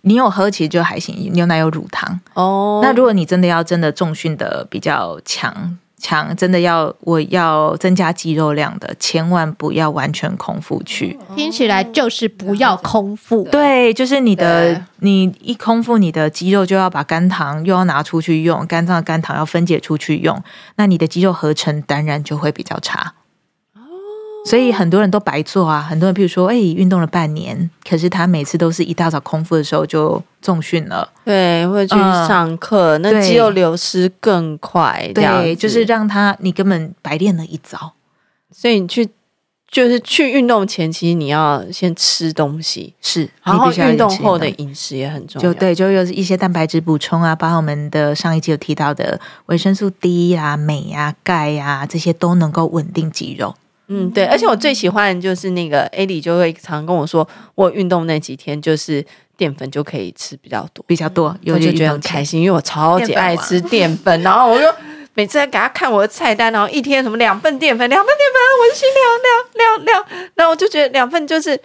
[0.00, 2.80] 你有喝其实就还行，牛奶有乳糖哦。
[2.82, 5.78] 那如果你真的要真的重训的比较强。
[6.04, 11.18] 强真的要我要增加肌肉量的，千万不要完全空腹去。
[11.34, 13.48] 听起来就是不要空腹。
[13.50, 20.38] 对，就是你的你一空腹，你的肌肉就要把肝糖又要拿出去用，肝脏的肝糖要分解出去用，
[20.76, 23.14] 那你的肌肉合成当然就会比较差。
[24.44, 37.94] 所以很多人都白做啊，很多人比如说，哎，运动了半年，可是他每次都是一大早空腹的时候就重训了，对，会去上课，嗯、那肌肉流失更快，对，就是让他你根本白练了一早，
[38.52, 39.08] 所以你去
[39.70, 53.54] 就是去运动前，其实你要先吃东西，是，然后运动后的饮食也很重要，就对，就有一些蛋白质补充啊，包括我们的上一集有提到的维生素 D 啊、镁啊、钙啊，这些都能够稳定肌肉。
[53.88, 59.04] 嗯，对，而且我最喜欢就是那个艾莉就会常跟我说，我运动那几天就是
[59.36, 64.66] 淀粉就可以吃比较多，比较多，我就觉得很开心，因为我超级爱吃淀粉，然后我就
[65.12, 71.60] 每次在给他看我的菜单，然后一天什么两份淀粉，两份淀粉，我就心凉凉凉凉，然后我就觉得两份就是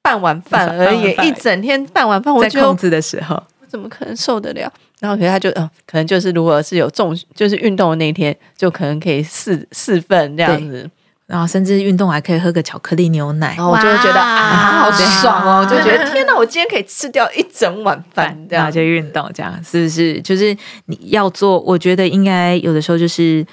[0.00, 4.72] 半碗饭而已，一整天半碗饭，我在控制的时候，我怎么可能受得了？
[5.00, 10.88] 然后可是他就嗯、呃，可能就是如果是有重就是运动的那一天，就可能可以四四份这样子。
[11.26, 15.60] 然后甚至运动还可以喝个巧克力牛奶，然后我就会觉得啊，好爽哦！
[15.60, 18.70] 我就觉得天哪，我今天可以吃掉一整碗饭，这样。
[18.70, 20.22] 就运动，这样是不是？
[20.22, 23.44] 就是你要做，我觉得应该有的时候就是，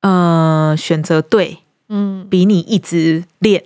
[0.00, 1.58] 呃，选择对，
[1.90, 3.62] 嗯，比你一直练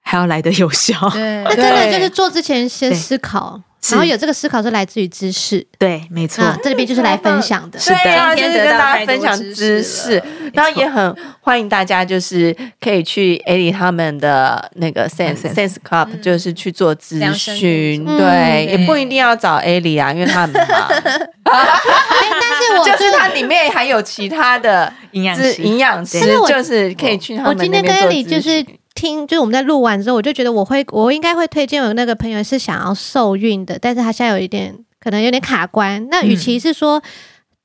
[0.00, 0.98] 还要来得有效。
[1.10, 5.64] 对，那真的就是做之前先思考，是然后有这个思考是来自于知识。
[5.78, 6.44] 对，没错。
[6.44, 7.78] 那这边就是来分享的。
[7.78, 10.22] 是的对啊，就今天得到是跟大家分享知知识识，
[10.52, 21.08] 然后也很欢迎大家，就是可以去艾莉他们的那个 Sense Sense Club，就是去做咨询，对，嗯也不一定要找艾莉啊，因为他很忙，哎，
[21.44, 25.62] 但是我 就是它里面还有其他的是营养师。
[25.62, 36.04] 营养师就是可以去他我们那边做今天跟艾莉就是咨询听，就是我们在录完之后，我就觉得我会，我应该会推荐我那个朋友是想要受孕的，但是他现在有一点可能有点卡关。
[36.10, 37.00] 那与其是说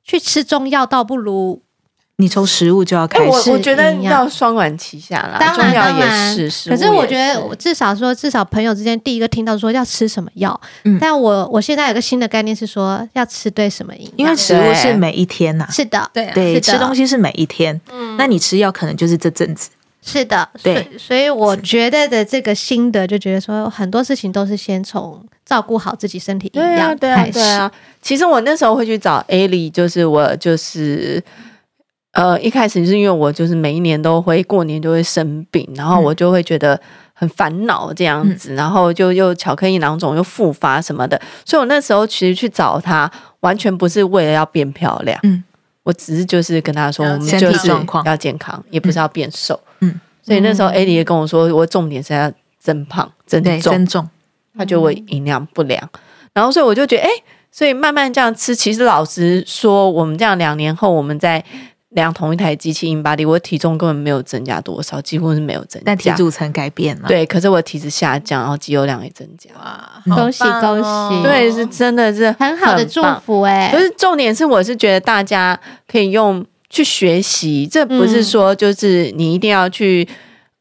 [0.03, 1.59] 去吃中药，倒不如
[2.17, 3.49] 你从食物就要哎，开始。
[3.49, 17.81] 我我觉得要双管齐下啦，当然也当然是，可是我觉得，我至少说，至少朋友之间第一个听到说要吃什么药，嗯但我我现在有个新的概念是说要吃对什么营养，因为食物是每一天呐、是的，对啊对，吃东西是每一天。
[17.91, 19.71] 嗯那你吃药可能就是这阵子。
[20.05, 27.27] 是的，所对以所以我觉得的这个心得就觉得说，很多事情都是先从照顾好自己身体营对啊，养对啊。
[27.31, 27.71] 对啊。
[28.01, 31.23] 其实我那时候会去找艾莉，就是我就是
[32.11, 36.79] 呃一开始是因为我就是每一年都会过年就会生病，然后我就会觉得
[37.13, 45.43] 很烦恼这样子，然后就又巧克力囊肿又复发什么的，所以我那时候其实去找她，完全不是为了要变漂亮，嗯，
[45.83, 47.67] 我只是就是跟他说，我们就是
[48.05, 54.09] 要健康，也不是要变瘦，嗯，所以那时候艾迪也跟我说，我重点是要增胖增，重，增重。
[54.55, 55.89] 他就会营养不良，
[56.31, 57.09] 然后所以我就觉得，哎，
[57.51, 61.43] 所以慢慢这样吃，其实老实说，我们这样两年后，我们在
[61.93, 73.01] 量同一台机器 InBody，我体重根本没有增加多少，几乎是没有增加，但体组成改变了。，对，可是我体脂下降，然后肌肉量也增加，哇，恭喜恭哦喜对，是真的是很好的祝。
[73.25, 80.07] 福哎、可是重点是，我是觉得大家可以用去学习，这不是说就是你一定要去、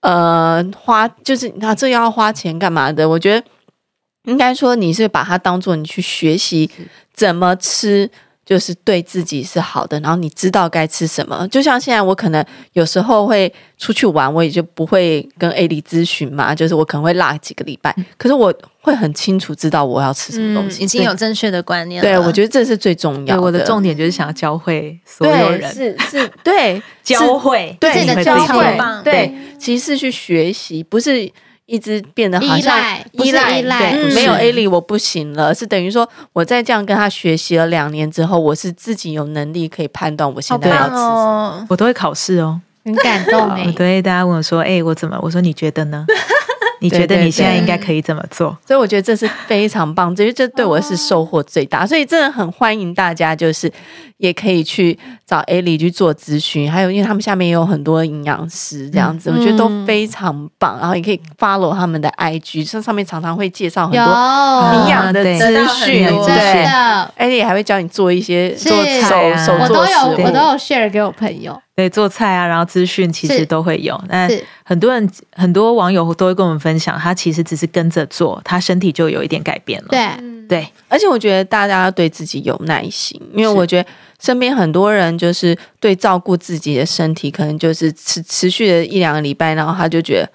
[0.00, 3.08] 呃花，就是那这要花钱干嘛的？
[3.08, 3.46] 我觉得
[4.24, 6.70] 应该说你是把它当做你去学习
[7.14, 8.10] 怎么吃，
[8.52, 11.48] 就是对自己是好的，然后你知道该吃什么。
[11.48, 12.44] 就像现在我可能
[12.74, 20.84] 有时候会出去玩，我也就不会跟艾莉咨询嘛，就是我可能会落几个礼拜，可是我会很清楚知道我要吃什么东嗯，西。
[20.84, 22.06] 已经有正确的观念了。
[22.06, 23.42] 对，我觉得这是最重要，的。
[23.42, 28.78] 我的重点就是想要教会所有对，人，是是，对， 教会，对自己的教会。
[29.02, 31.32] 对，其实是去学习，不是
[31.72, 41.00] 一直变得好像依赖依赖，依赖对，嗯没有 A 莉我不行了，是等于说我在这样跟他学习了两年之后，我是自己有能力可以判断我现在要吃什么。
[41.00, 42.60] 哦，我都会考试哦。
[42.84, 46.04] 很感动哎、 我都会大家问我说：“哎、我怎么？”我说：“你觉得呢？
[46.82, 48.56] 你觉得你现在对应该可以怎么做？
[48.66, 53.72] 所以我觉得这是非常棒，因为这对我是收获最大，所以真的很欢迎大家，就是
[54.16, 59.38] 也可以去找艾莉去做咨询，还有因为他们下面也有很多营养师这样子，嗯。
[59.38, 65.38] 我觉得都非常棒，然后也可以 follow 他们的 IG，上上面常常会介绍很多营养的对。
[65.38, 68.72] 资讯，对，的艾莉还会教你做一些做
[69.08, 70.18] 手啊手我都做食物。
[70.18, 74.00] 有我都有 share 给我朋友，？”对，做菜啊，然后资讯其是实都会有。
[74.08, 74.28] 那
[74.62, 79.88] 很多人、很多网友都会跟我们分享，他其实只是跟着做，他身体就有一点改变了。
[79.90, 80.08] 对，
[80.48, 83.88] 对，而且我觉得大家要对自己有耐心，因为我觉得
[84.20, 90.30] 身边很多人就是对照顾自己的身体，可能就是持持续的一两个礼拜，然后他就觉得，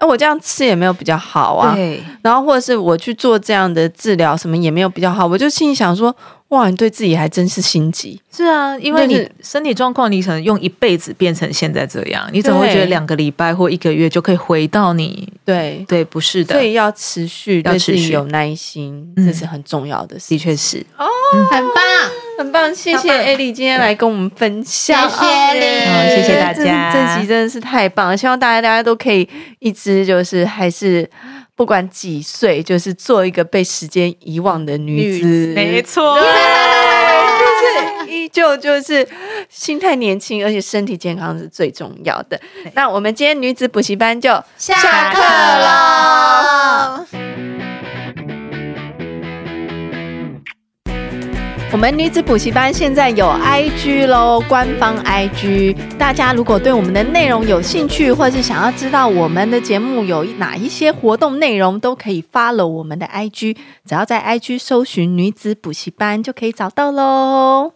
[0.00, 6.14] 哎，我这样吃也没有比较好啊，对，然后或者是我去做这样的治疗，什么也没有比较好，我就心里想说，
[6.48, 15.30] 哇，你对自己还真是心急，是啊，因为你身体状况，你可能用一辈子变成现在这样，你怎么会对觉得两个礼拜或一个月就可以回到你？
[15.44, 15.84] 对。
[15.86, 20.30] 对，不是的，所以要持续要持续有耐心，嗯这是很重要的事。
[20.30, 21.06] 的确是哦。
[21.50, 21.74] 很棒，
[22.40, 25.86] 很棒，谢谢艾莉今天来跟我们分享，谢谢你。
[25.90, 26.90] 好谢谢大家。
[26.90, 29.28] 这这集真的是太棒了，希望大家大家都可以
[29.58, 31.06] 一直就是还是
[31.54, 36.24] 不管几岁，就是做一个被时间遗忘的女子，没错，就
[37.44, 39.06] 是依旧就是
[39.50, 42.40] 心态年轻，而且身体健康是最重要的。
[42.72, 45.20] 那我们今天女子补习班就下课
[47.20, 47.49] 喽。
[51.72, 55.76] 我们女子补习班现在有 IG 喽，官方 IG。
[55.96, 63.56] 大家如果对我们的内容有兴趣，或是想要知道我们的节目有哪一些活动内容，都可以发了我们的 IG。
[63.86, 67.74] 只要在 IG 搜寻女子补习班，就可以找到喽。